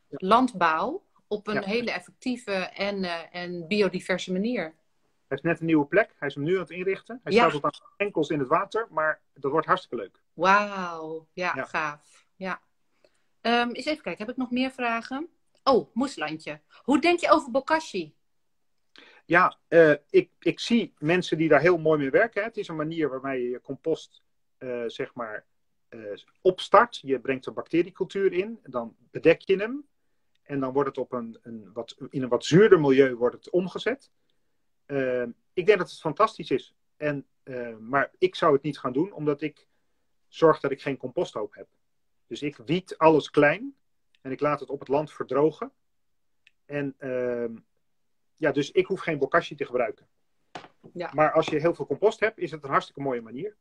[0.08, 1.62] landbouw op een Ja.
[1.62, 4.62] hele effectieve en, en biodiverse manier.
[4.62, 4.74] Hij
[5.28, 6.14] heeft net een nieuwe plek.
[6.18, 7.20] Hij is hem nu aan het inrichten.
[7.22, 7.38] Hij Ja.
[7.48, 10.22] staat tot aan enkels in het water, maar dat wordt hartstikke leuk.
[10.32, 11.64] Wauw, ja, Ja.
[11.64, 12.26] gaaf.
[12.36, 12.60] Ja.
[13.42, 15.28] Um, eens even kijken, heb ik nog meer vragen?
[15.64, 16.60] Oh, Moeslandje.
[16.82, 18.14] Hoe denk je over bokashi?
[19.24, 22.40] Ja, uh, ik, ik zie mensen die daar heel mooi mee werken.
[22.40, 22.46] Hè.
[22.48, 24.22] Het is een manier waarmee je je compost,
[24.58, 25.44] uh, zeg maar,
[26.40, 26.98] opstart.
[27.02, 29.88] Je brengt een bacteriecultuur in, dan bedek je hem.
[30.50, 33.50] En dan wordt het op een, een wat, in een wat zuurder milieu wordt het
[33.50, 34.10] omgezet.
[35.52, 36.74] ik denk dat het fantastisch is.
[36.96, 37.26] En,
[37.78, 39.68] maar ik zou het niet gaan doen, omdat ik
[40.28, 41.68] zorg dat ik geen composthoop heb.
[42.26, 43.76] Dus ik wiet alles klein
[44.20, 45.72] en ik laat het op het land verdrogen.
[46.64, 47.56] En ehm,
[48.34, 50.08] ja, dus ik hoef geen bokashi te gebruiken.
[50.92, 51.10] Ja.
[51.14, 53.56] Maar als je heel veel compost hebt, is het een hartstikke mooie manier.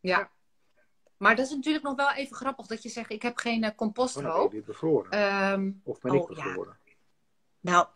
[0.00, 0.30] Ja.
[1.22, 3.70] Maar dat is natuurlijk nog wel even grappig dat je zegt: ik heb geen uh,
[3.76, 4.44] composthoop.
[4.44, 5.32] Oh, ben je bevroren?
[5.52, 6.78] Um, of ben ik oh, bevroren?
[6.84, 6.92] Ja.
[7.60, 7.86] Nou,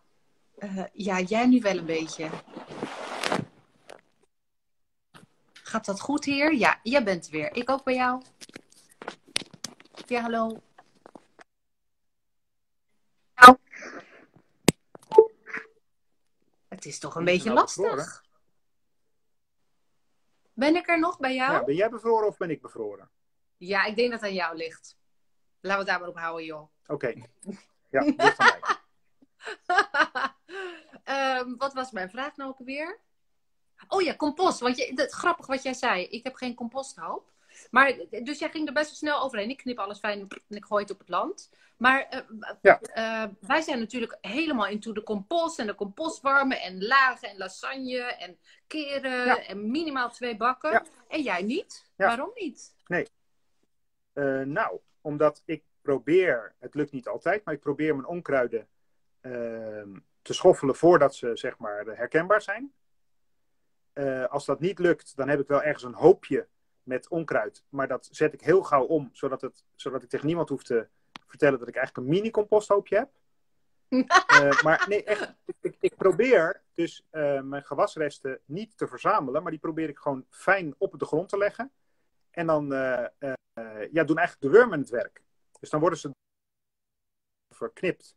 [0.59, 2.29] uh, ja, jij nu wel een beetje.
[5.53, 6.53] Gaat dat goed hier?
[6.53, 7.55] Ja, jij bent er weer.
[7.55, 8.21] Ik ook bij jou.
[10.05, 10.61] Ja, hallo.
[16.67, 18.23] Het is toch een beetje lastig.
[20.53, 21.51] Ben ik er nog bij jou?
[21.51, 23.09] Ja, ben jij bevroren of ben ik bevroren?
[23.57, 24.97] Ja, ik denk dat het aan jou ligt.
[25.59, 26.69] Laten we het daar maar op houden, joh.
[26.87, 27.13] Oké.
[27.89, 28.59] Ja, ligt van mij.
[31.39, 32.99] um, wat was mijn vraag nou ook weer?
[33.87, 34.59] Oh ja, compost.
[34.59, 36.03] Want je, het, grappig wat jij zei.
[36.03, 37.31] Ik heb geen composthoop.
[37.71, 39.49] Maar, dus jij ging er best wel snel overheen.
[39.49, 41.49] Ik knip alles fijn en ik gooi het op het land.
[41.77, 42.79] Maar uh, ja.
[42.95, 48.01] uh, wij zijn natuurlijk helemaal into de compost en de compostwarmen en lagen en lasagne
[48.01, 48.37] en
[48.67, 50.71] keren en minimaal twee bakken.
[50.71, 50.83] Ja.
[51.07, 51.89] En jij niet?
[51.95, 52.75] Waarom niet?
[52.87, 53.07] Nee.
[54.17, 58.67] Uh, nou, omdat ik probeer, het lukt niet altijd, maar ik probeer mijn onkruiden
[59.21, 62.73] ehm, te schoffelen voordat ze zeg maar herkenbaar zijn.
[64.29, 66.47] als dat niet lukt, dan heb ik wel ergens een hoopje
[66.87, 67.63] met onkruid.
[67.69, 70.87] Maar dat zet ik heel gauw om, zodat, het, zodat ik tegen niemand hoef te
[71.27, 73.09] vertellen dat ik eigenlijk een mini-composthoopje heb.
[73.89, 79.51] uh, maar nee, echt, ik, ik probeer dus uh, mijn gewasresten niet te verzamelen, maar
[79.51, 81.71] die probeer ik gewoon fijn op de grond te leggen.
[82.37, 83.05] En dan uh,
[83.91, 85.23] ja, doen eigenlijk de wormen het werk.
[85.59, 86.11] Dus dan worden ze
[87.49, 88.15] verknipt.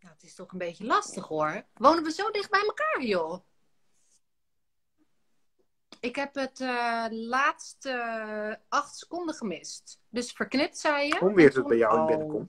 [0.00, 1.64] het is toch een beetje lastig hoor.
[1.74, 3.44] Wonen we zo dicht bij elkaar, joh?
[6.00, 10.00] Ik heb het uh, laatste acht seconden gemist.
[10.08, 11.18] Dus verknipt, zei je.
[11.18, 12.48] Hoe weer het bij jou in oh.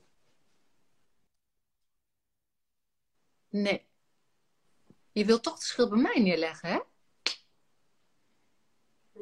[3.49, 3.87] Nee.
[5.11, 6.79] Je wilt toch de schuld bij mij neerleggen, hè?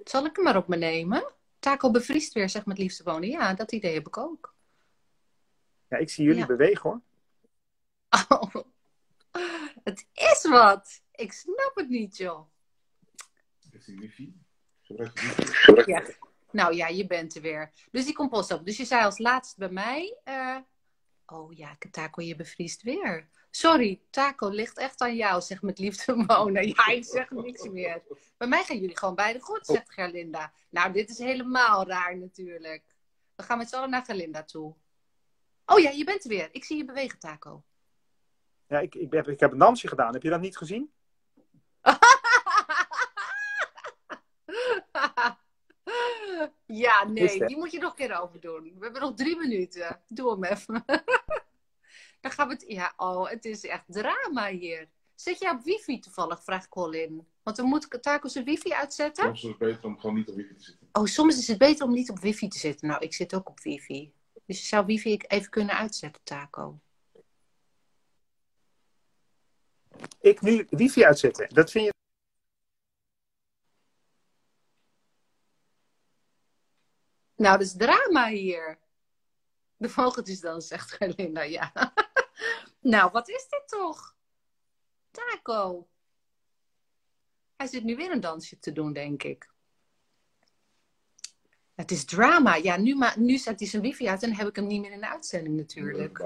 [0.03, 1.33] Zal ik hem maar op me nemen?
[1.59, 3.29] Taco bevriest weer, zeg met liefste wonen.
[3.29, 4.55] Ja, dat idee heb ik ook.
[5.87, 7.01] Ja, ik zie jullie bewegen hoor.
[8.27, 8.55] Oh,
[9.83, 11.01] het is wat.
[11.11, 12.47] Ik snap het niet, joh.
[13.71, 14.33] Is die wifi?
[15.85, 16.03] Ja.
[16.51, 17.71] Nou ja, je bent er weer.
[17.91, 18.65] Dus die compost op.
[18.65, 20.17] Dus je zei als laatst bij mij...
[20.25, 20.57] Uh...
[21.25, 23.29] Oh ja, Taco, je bevriest weer.
[23.57, 26.67] Sorry, Taco ligt echt aan jou, zeg met liefde wonen.
[26.67, 28.03] Ja, ik zeg niks meer.
[28.37, 30.51] Bij mij gaan jullie gewoon beide goed, zegt Gerlinda.
[30.69, 32.83] Nou, dit is helemaal raar natuurlijk.
[33.35, 34.75] We gaan met z'n allen naar Gerlinda toe.
[35.65, 36.49] Oh ja, je bent er weer.
[36.51, 37.63] Ik zie je bewegen, Taco.
[38.67, 40.13] Ja, ik, ik, heb, ik heb een dansje gedaan.
[40.13, 40.91] Heb je dat niet gezien?
[46.65, 48.63] ja, nee, die moet je nog een keer over doen.
[48.63, 50.01] We hebben nog drie minuten.
[50.07, 50.85] Doe hem even.
[52.27, 52.65] Dan gaan we het.
[52.67, 54.87] Ja, oh, het is echt drama hier.
[55.15, 56.43] Zit jij op wifi toevallig?
[56.43, 57.27] Vraagt Colin.
[57.43, 59.23] Want we moeten Taco zijn wifi uitzetten.
[59.23, 60.87] Soms is het beter om gewoon niet op wifi te zitten.
[60.91, 62.87] Oh, soms is het beter om niet op wifi te zitten.
[62.87, 64.13] Nou, ik zit ook op wifi.
[64.45, 66.79] Dus je zou wifi even kunnen uitzetten, Taco.
[70.21, 71.49] ik nu wifi uitzetten.
[71.49, 71.93] Dat vind je.
[77.35, 78.77] Nou, dat is drama hier.
[79.77, 81.93] De vogeltjes dan, zegt Gelinda, ja.
[82.79, 84.15] Nou, wat is dit toch?
[85.11, 85.87] Taco.
[87.55, 89.51] Hij zit nu weer een dansje te doen, denk ik.
[91.75, 92.55] Het is drama.
[92.55, 94.81] Ja, nu, maar, nu zet hij zijn wifi uit en dan heb ik hem niet
[94.81, 96.17] meer in de uitzending natuurlijk.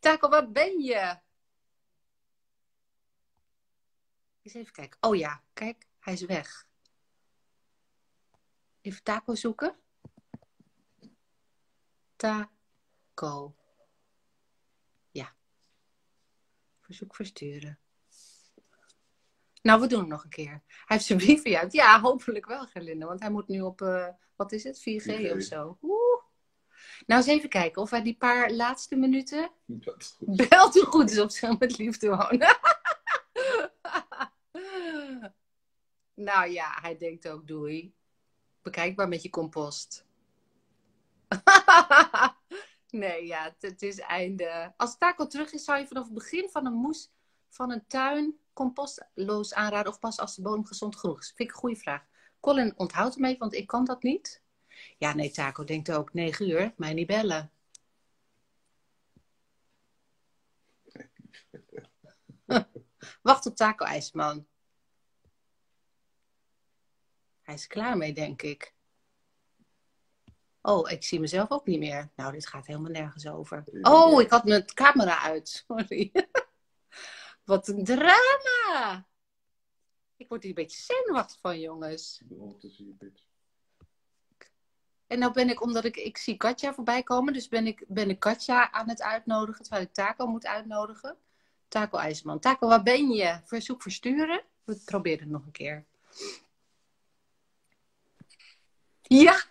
[0.00, 1.18] Taco, waar ben je?
[4.42, 4.98] Eens even kijken.
[5.00, 6.68] Oh ja, kijk, hij is weg.
[8.80, 9.76] Even Taco zoeken.
[12.16, 12.58] Taco.
[15.10, 15.34] Ja.
[16.80, 17.78] Verzoek versturen.
[19.62, 20.62] Nou, we doen het nog een keer.
[20.66, 21.72] Hij heeft zijn wifi uit.
[21.72, 23.06] Ja, hopelijk wel, Gerlinde.
[23.06, 25.32] Want hij moet nu op, uh, wat is het, 4G, 4G.
[25.32, 25.78] of zo.
[25.82, 26.22] Oeh.
[27.06, 29.50] Nou, eens even kijken of hij die paar laatste minuten
[30.18, 32.58] belt hoe goed is op zich met liefde wonen.
[36.14, 37.94] Nou ja, hij denkt ook doei.
[38.62, 40.06] Bekijkbaar met je compost.
[42.92, 44.72] nee, ja, het, is einde.
[44.76, 47.10] Als Taco terug is, zou je vanaf het begin van een moes
[47.48, 51.26] van een tuin compostloos aanraden of pas als de bodem gezond genoeg is?
[51.26, 52.04] Vind ik een goede vraag.
[52.40, 54.42] Colin onthoudt hem even, want ik kan dat niet.
[54.98, 57.52] Ja, nee, Taco denkt ook 9 uur, mij niet bellen.
[63.22, 64.46] Wacht op Taco IJsman.
[67.42, 68.74] Hij is klaar mee, denk ik.
[70.62, 72.10] Oh, ik zie mezelf ook niet meer.
[72.16, 73.64] Nou, dit gaat helemaal nergens over.
[73.82, 75.48] Oh, ik had mijn camera uit.
[75.66, 76.12] Sorry.
[77.44, 79.06] Wat een drama!
[80.16, 82.22] Ik word hier een beetje zenuwachtig van, jongens.
[85.06, 88.10] En nou ben ik, omdat ik, ik zie Katja voorbij komen, dus ben ik, ben
[88.10, 91.16] ik Katja aan het uitnodigen, terwijl ik Taco moet uitnodigen.
[91.68, 92.38] Taco IJsman.
[92.38, 93.40] Taco, waar ben je?
[93.44, 94.42] Verzoek versturen?
[94.64, 95.84] We proberen het nog een keer.
[99.02, 99.42] Ja!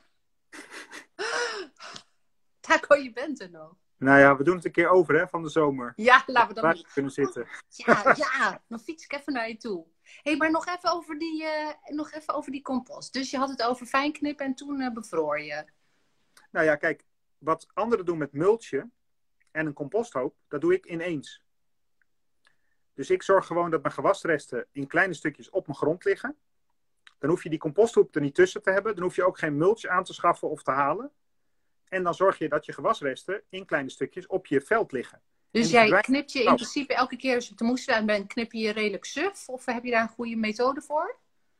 [2.69, 3.75] Taco, je bent er nog.
[3.97, 5.93] Nou ja, we doen het een keer over hè, van de zomer.
[5.95, 7.47] Ja, laten we dan we kunnen zitten.
[7.67, 9.85] Ja, ja, dan fiets ik even naar je toe.
[10.01, 13.13] Hé, hey, maar nog even, over die, eh, nog even over die compost.
[13.13, 15.65] Dus je had het over fijn knippen en toen eh, bevroor je.
[16.51, 17.05] Nou ja, kijk,
[17.37, 18.89] wat anderen doen met multje
[19.51, 21.43] en een composthoop, dat doe ik ineens.
[22.93, 26.37] Dus ik zorg gewoon dat mijn gewasresten in kleine stukjes op mijn grond liggen.
[27.19, 28.95] Dan hoef je die composthoop er niet tussen te hebben.
[28.95, 31.11] Dan hoef je ook geen mulch aan te schaffen of te halen.
[31.89, 35.21] En dan zorg je dat je gewasresten in kleine stukjes op je veld liggen.
[35.51, 36.53] Dus jij verdwijnt- knipt je in Oh.
[36.55, 39.49] principe elke keer als je te moestuin bent, knip je je redelijk suf?
[39.49, 41.15] Of heb je daar een goede methode voor?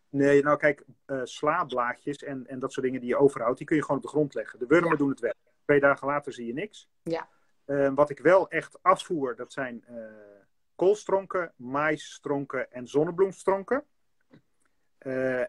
[0.10, 0.84] Nee, nou kijk,
[1.24, 4.10] slaablaadjes en, en dat soort dingen die je overhoudt, die kun je gewoon op de
[4.10, 4.60] grond leggen.
[4.60, 4.96] De wurmen Ja.
[4.98, 5.34] doen het wel.
[5.66, 6.88] Twee dagen later zie je niks.
[7.04, 7.28] Ja.
[7.66, 9.96] Eh, wat ik wel echt afvoer, dat zijn eh,
[10.76, 13.84] koolstronken, maïsstronken en zonnebloemstronken.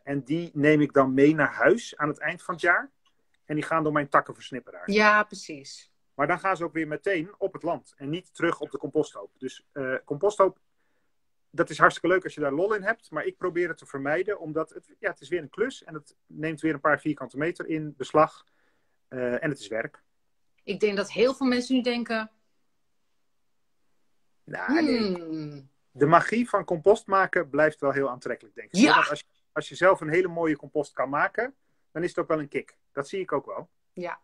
[0.05, 2.91] En die neem ik dan mee naar huis aan het eind van het jaar.
[3.51, 4.91] En die gaan door mijn takkenversnipperaar.
[4.91, 5.93] Ja, precies.
[6.15, 8.79] Maar dan gaan ze ook weer meteen op het land en niet terug op de
[8.79, 9.31] composthoop.
[9.39, 10.59] Dus eh, composthoop,
[11.51, 13.11] dat is hartstikke leuk als je daar lol in hebt.
[13.11, 15.85] Maar ik probeer het te vermijden, omdat het, ja, het is weer een klus.
[15.85, 18.45] En het neemt weer een paar vierkante meter in beslag.
[19.09, 20.03] Eh, en het is werk.
[20.63, 22.31] Ik denk dat heel veel mensen nu denken...
[24.45, 28.81] Nou, hmm, De magie van compost maken blijft wel heel aantrekkelijk, denk ik.
[28.81, 28.97] Ja.
[28.97, 31.55] Als, je, als je zelf een hele mooie compost kan maken,
[31.93, 32.79] dan is het ook wel een kick.
[32.93, 33.71] Dat zie ik ook wel.
[33.93, 34.21] ja.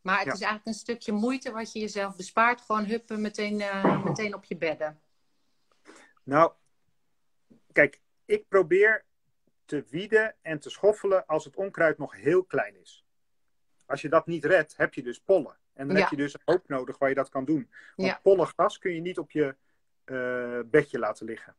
[0.00, 0.32] Maar het Ja.
[0.32, 2.60] is eigenlijk een stukje moeite wat je jezelf bespaart.
[2.60, 5.00] Gewoon huppen meteen, eh, meteen op je bedden.
[6.22, 6.52] Nou,
[7.72, 9.04] kijk, ik probeer
[9.64, 13.04] te wieden en te schoffelen als het onkruid nog heel klein is.
[13.86, 15.58] Als je dat niet redt, heb je dus pollen.
[15.72, 16.02] En dan Ja.
[16.02, 17.70] heb je dus een hoop nodig waar je dat kan doen.
[17.96, 18.18] Want Ja.
[18.22, 19.56] pollengras kun je niet op je
[20.04, 21.56] eh, bedje laten liggen.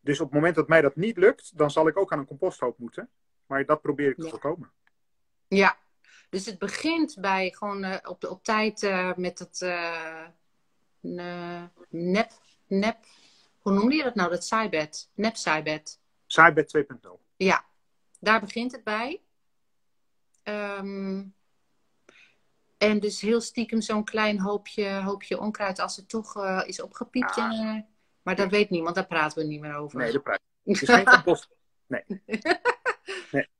[0.00, 2.26] Dus op het moment dat mij dat niet lukt, dan zal ik ook aan een
[2.26, 3.10] composthoop moeten.
[3.50, 4.28] Maar dat probeer ik te Ja.
[4.30, 4.70] voorkomen.
[5.48, 5.76] Ja,
[6.28, 10.26] dus het begint bij gewoon eh, op, de, op tijd eh, met het eh,
[11.00, 12.30] ne- nep,
[12.66, 12.96] nep,
[13.58, 15.10] hoe noemde je dat nou, dat zaaibed?
[15.14, 15.36] Nep.
[15.36, 17.10] Zaaibed 2.0.
[17.36, 17.64] Ja,
[18.20, 19.20] daar begint het bij.
[20.42, 21.24] Ehm,
[22.78, 27.36] en dus heel stiekem zo'n klein hoopje, hoopje onkruid als het toch is opgepiept.
[27.36, 27.60] Ah.
[27.60, 27.88] en,
[28.22, 29.98] maar dat weet niemand, daar praten we niet meer over.
[29.98, 30.38] Nee, de prijs.
[30.64, 31.48] Het is geen compost.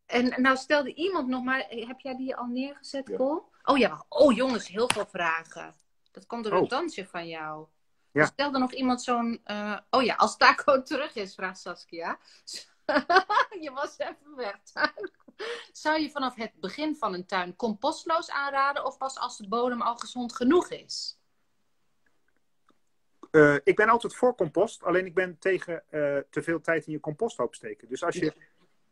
[0.07, 3.17] En nou stelde iemand nog maar, heb jij die al neergezet, Ja.
[3.17, 3.49] Col?
[3.63, 5.75] Oh ja, oh jongens, heel veel vragen.
[6.11, 6.61] Dat komt door Oh.
[6.61, 7.67] een dansje van jou.
[8.13, 8.25] Ja.
[8.25, 12.19] Stelde nog iemand zo'n, eh, oh ja, als Taco terug is, vraagt Saskia.
[13.65, 14.57] je was even weg.
[15.73, 19.83] Zou je vanaf het begin van een tuin compostloos aanraden of pas als de bodem
[19.83, 21.19] al gezond genoeg is?
[23.31, 26.93] Eh, ik ben altijd voor compost, alleen ik ben tegen eh, te veel tijd in
[26.93, 27.89] je composthoop steken.
[27.89, 28.35] Dus als je,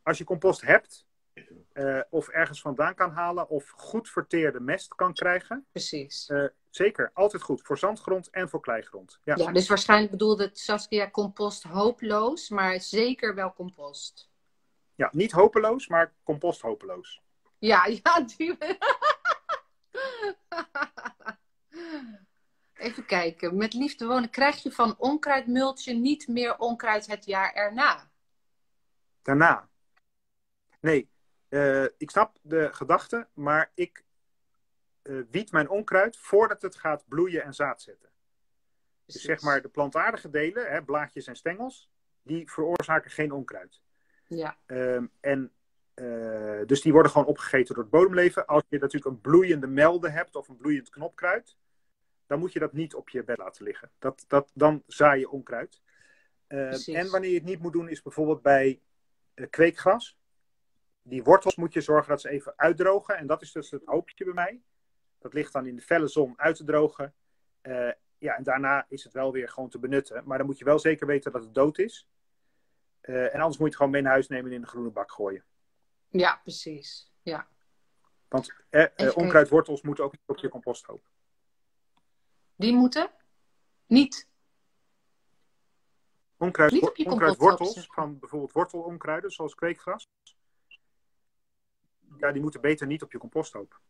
[0.09, 1.07] als je compost hebt,
[1.73, 6.29] eh, of ergens vandaan kan halen, of goed verteerde mest kan krijgen, Precies.
[6.29, 7.63] eh, zeker, altijd goed.
[7.63, 9.21] Voor zandgrond en voor kleigrond.
[9.25, 9.37] Ja.
[9.37, 14.31] Ja, dus waarschijnlijk bedoelde Saskia compost hooploos, maar zeker wel compost.
[14.95, 17.23] ja, niet hopeloos, maar compost hopeloos.
[17.59, 18.59] Ja, ja, die...
[22.75, 23.57] Even kijken.
[23.57, 28.11] Met liefde wonen krijg je van onkruidmultje niet meer onkruid het jaar erna.
[29.23, 29.69] Daarna.
[30.89, 31.09] Nee,
[31.49, 34.05] eh, ik snap de gedachte, maar ik
[35.03, 38.09] eh, wiet mijn onkruid voordat het gaat bloeien en zaad zetten.
[39.05, 41.91] Dus zeg maar de plantaardige delen, hè, blaadjes en stengels,
[42.23, 43.81] die veroorzaken geen onkruid.
[44.27, 45.53] Ja, Ehm, en,
[45.95, 48.47] eh, dus die worden gewoon opgegeten door het bodemleven.
[48.47, 51.57] Als je natuurlijk een bloeiende melde hebt of een bloeiend knopkruid,
[52.27, 53.91] dan moet je dat niet op je bed laten liggen.
[53.99, 55.81] Dat, dat, dan zaai je onkruid.
[56.47, 56.95] Eh, Precies.
[56.95, 58.81] en wanneer je het niet moet doen, is bijvoorbeeld bij
[59.35, 60.19] eh, kweekgras.
[61.09, 63.17] Die wortels moet je zorgen dat ze even uitdrogen.
[63.17, 64.63] En dat is dus het hoopje bij mij.
[65.19, 67.15] Dat ligt dan in de felle zon uit te drogen.
[67.61, 70.23] Eh, ja, en daarna is het wel weer gewoon te benutten.
[70.25, 72.09] Maar dan moet je wel zeker weten dat het dood is.
[73.01, 74.91] Eh, en anders moet je het gewoon mee naar huis nemen en in de groene
[74.91, 75.45] bak gooien.
[76.09, 77.13] Ja, precies.
[77.23, 77.49] Ja.
[78.29, 81.09] Want eh, eh, onkruidwortels moeten ook niet op je composthoop.
[82.57, 83.11] Die moeten
[83.87, 84.29] niet.
[86.37, 90.09] Onkruid, Niet op je onkruidwortels van bijvoorbeeld wortelonkruiden, zoals kweekgras.
[92.19, 93.81] Ja, die moeten beter niet op je composthoop.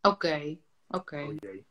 [0.00, 1.22] Oké, oké.
[1.22, 1.62] Oh.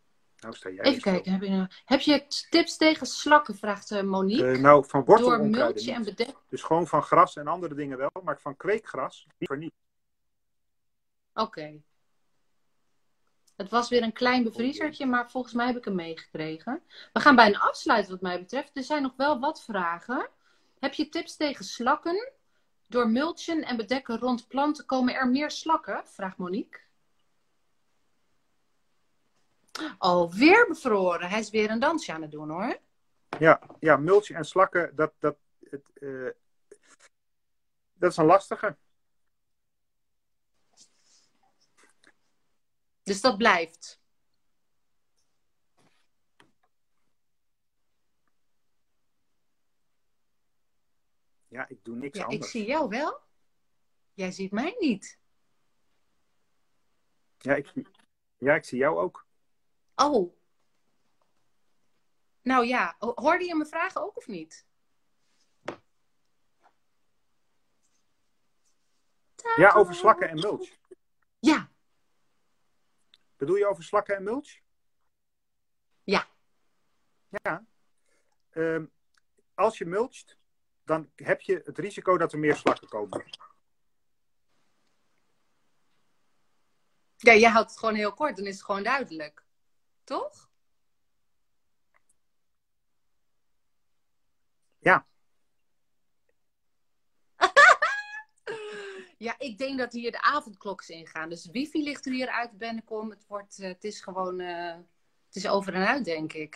[0.41, 4.01] Nou sta jij Even kijken, heb je, nou- heb je tips tegen slakken, vraagt eh,
[4.01, 4.51] Monique.
[4.51, 6.35] Eh, nou, van Door wortelonkruiden multje en bedek.
[6.49, 9.73] Dus gewoon van gras en andere dingen wel, maar van kweekgras liever niet.
[11.33, 11.81] Oké.
[13.55, 16.83] Het was weer een klein Oh, bevriezertje, maar volgens mij heb ik hem meegekregen.
[17.13, 18.77] We gaan bijna afsluiten wat mij betreft.
[18.77, 20.29] Er zijn nog wel wat vragen.
[20.79, 22.31] Heb je tips tegen slakken?
[22.91, 26.07] Door mulchen en bedekken rond planten komen er meer slakken?
[26.07, 26.79] Vraagt Monique.
[29.97, 31.29] Oh, weer bevroren.
[31.29, 32.79] Hij is weer een dansje aan het doen hoor.
[33.39, 35.37] Ja, ja mulch en slakken, dat, dat,
[35.69, 36.29] het, eh,
[37.93, 38.77] dat is een lastige.
[43.03, 44.00] Dus dat blijft.
[51.51, 53.19] Ja, ik doe niks Ja, ik zie jou wel.
[54.13, 55.19] Jij ziet mij niet.
[57.37, 57.87] Ja, ik, zie-
[58.37, 59.25] ja, ik zie jou ook.
[59.95, 60.35] Oh.
[62.41, 64.65] Nou ja, ho- hoorde je mijn vragen ook of niet?
[69.55, 70.77] Ja, over slakken en mulch.
[71.39, 71.69] Ja,
[73.37, 74.59] Bedoel je over slakken en mulch?
[76.03, 76.27] Ja.
[77.29, 77.65] Ja.
[78.49, 78.85] Ehm,
[79.53, 80.37] als je mulcht,
[80.91, 83.23] dan heb je het risico dat er meer slakken komen.
[87.17, 89.43] ja, jij houdt het gewoon heel kort, dan is het gewoon duidelijk.
[90.03, 90.49] Toch?
[94.79, 95.05] Ja.
[99.17, 101.29] Ja, ik denk dat hier de avondklok is ingaan.
[101.29, 103.09] Dus wifi ligt er hier uit Bennekom.
[103.09, 104.75] Het, wordt, eh, het is gewoon, eh,
[105.25, 106.55] het is over en uit, denk ik.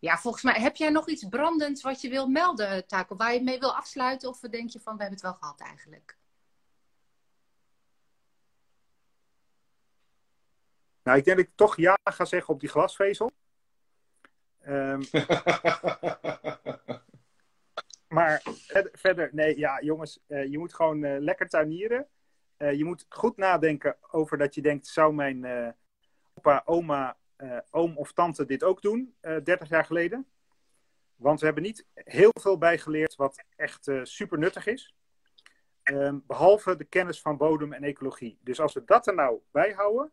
[0.00, 3.16] Ja, volgens mij, heb jij nog iets brandends wat je wil melden, Taco?
[3.16, 4.28] Waar je mee wil afsluiten?
[4.28, 6.18] Of denk je van, we hebben het wel gehad eigenlijk?
[11.02, 13.30] Nou, ik denk dat ik toch ja ga zeggen op die glasvezel.
[14.60, 15.02] Ehm,
[18.16, 22.08] maar verder, verder, nee, ja, jongens, eh, je moet gewoon eh, lekker tuinieren.
[22.60, 25.68] Eh, je moet goed nadenken over dat je denkt, zou mijn eh,
[26.34, 30.26] opa, oma, eh, oom of tante dit ook doen, eh 30 jaar geleden?
[31.16, 34.94] Want we hebben niet heel veel bijgeleerd wat echt eh, super nuttig is.
[35.82, 38.38] Ehm, behalve de kennis van bodem en ecologie.
[38.40, 40.12] Dus als we dat er nou bij houden,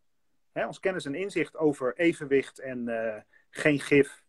[0.54, 4.24] ons kennis en inzicht over evenwicht en geen gif,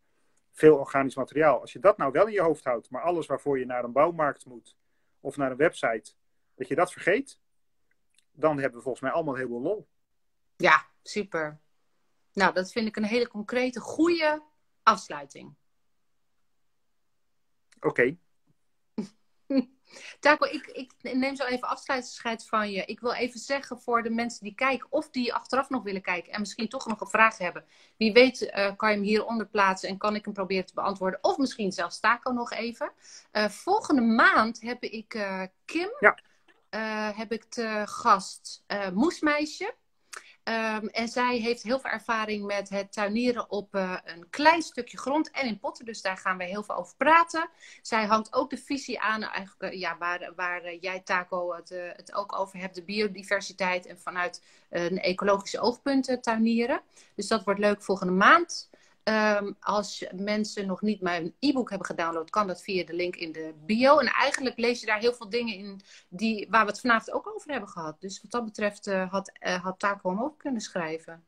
[0.53, 1.61] veel organisch materiaal.
[1.61, 3.93] Als je dat nou wel in je hoofd houdt, maar alles waarvoor je naar een
[3.93, 4.77] bouwmarkt moet
[5.21, 6.13] of naar een website,
[6.55, 7.41] dat je dat vergeet,
[8.33, 9.89] dan hebben we volgens mij allemaal heel veel lol.
[10.57, 11.59] Ja, super.
[12.39, 14.43] Nou, dat vind ik een hele concrete, goede
[14.83, 15.55] afsluiting.
[17.81, 18.17] Oké,
[20.21, 22.85] Taco, ik, ik neem zo even afscheidsscheid van je.
[22.85, 26.33] Ik wil even zeggen voor de mensen die kijken of die achteraf nog willen kijken
[26.33, 27.65] en misschien toch nog een vraag hebben.
[27.97, 31.19] Wie weet eh, kan je hem hieronder plaatsen en kan ik hem proberen te beantwoorden.
[31.23, 32.93] Of misschien zelfs Taco nog even.
[33.31, 36.19] Eh, volgende maand heb ik eh, Kim, Ja.
[37.15, 39.75] heb ik te gast Moesmeisje.
[40.49, 44.99] Ehm, en zij heeft heel veel ervaring met het tuinieren op eh, een klein stukje
[44.99, 45.85] grond en in potten.
[45.85, 47.49] Dus daar gaan we heel veel over praten.
[47.83, 51.71] Zij hangt ook de visie aan, eigenlijk, eh, ja, waar, waar eh, jij, Taco, het,
[51.71, 52.75] eh, het ook over hebt.
[52.75, 56.81] De biodiversiteit en vanuit een ecologische oogpunt eh, tuinieren.
[57.15, 58.71] Dus dat wordt leuk volgende maand.
[59.09, 63.33] Ehm, als mensen nog niet mijn e-book hebben gedownload, kan dat via de link in
[63.33, 63.99] de bio.
[63.99, 67.35] En eigenlijk lees je daar heel veel dingen in die, waar we het vanavond ook
[67.35, 68.01] over hebben gehad.
[68.01, 71.25] Dus wat dat betreft eh, had, eh, had Taco hem ook kunnen schrijven.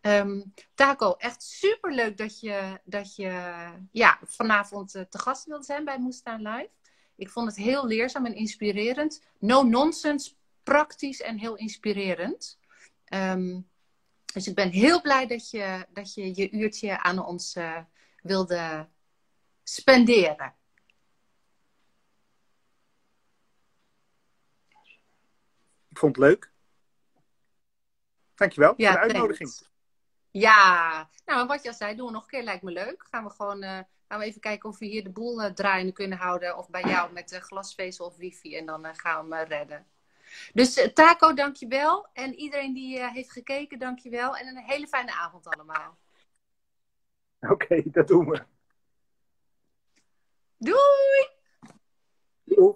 [0.00, 0.40] Ehm,
[0.74, 3.54] Taco, echt super leuk dat je, dat je
[3.90, 6.70] ja, vanavond eh, te gast wilde zijn bij Moestuin Live.
[7.16, 9.22] Ik vond het heel leerzaam en inspirerend.
[9.38, 12.58] No nonsense, praktisch en heel inspirerend.
[13.04, 13.60] Ehm,
[14.32, 17.78] dus ik ben heel blij dat je dat je, je uurtje aan ons eh,
[18.22, 18.88] wilde
[19.62, 20.54] spenderen.
[25.88, 26.52] ik vond het leuk.
[28.34, 29.48] Dankjewel Ja, voor de uitnodiging.
[29.48, 29.68] thanks.
[30.30, 33.06] Ja, nou wat je al zei, doen we nog een keer, lijkt me leuk.
[33.10, 33.80] Gaan we gewoon, eh,
[34.10, 36.56] Gaan we even kijken of we hier de boel uh, draaiende kunnen houden.
[36.56, 38.56] Of bij jou met glasvezel of wifi.
[38.56, 39.86] En dan gaan we hem redden.
[40.52, 42.08] Dus Taco, dankjewel.
[42.12, 44.36] En iedereen die heeft gekeken, dankjewel.
[44.36, 45.98] En een hele fijne avond allemaal.
[47.40, 48.44] Oké, okay, dat doen we.
[50.56, 51.28] Doei!
[52.44, 52.74] Doei!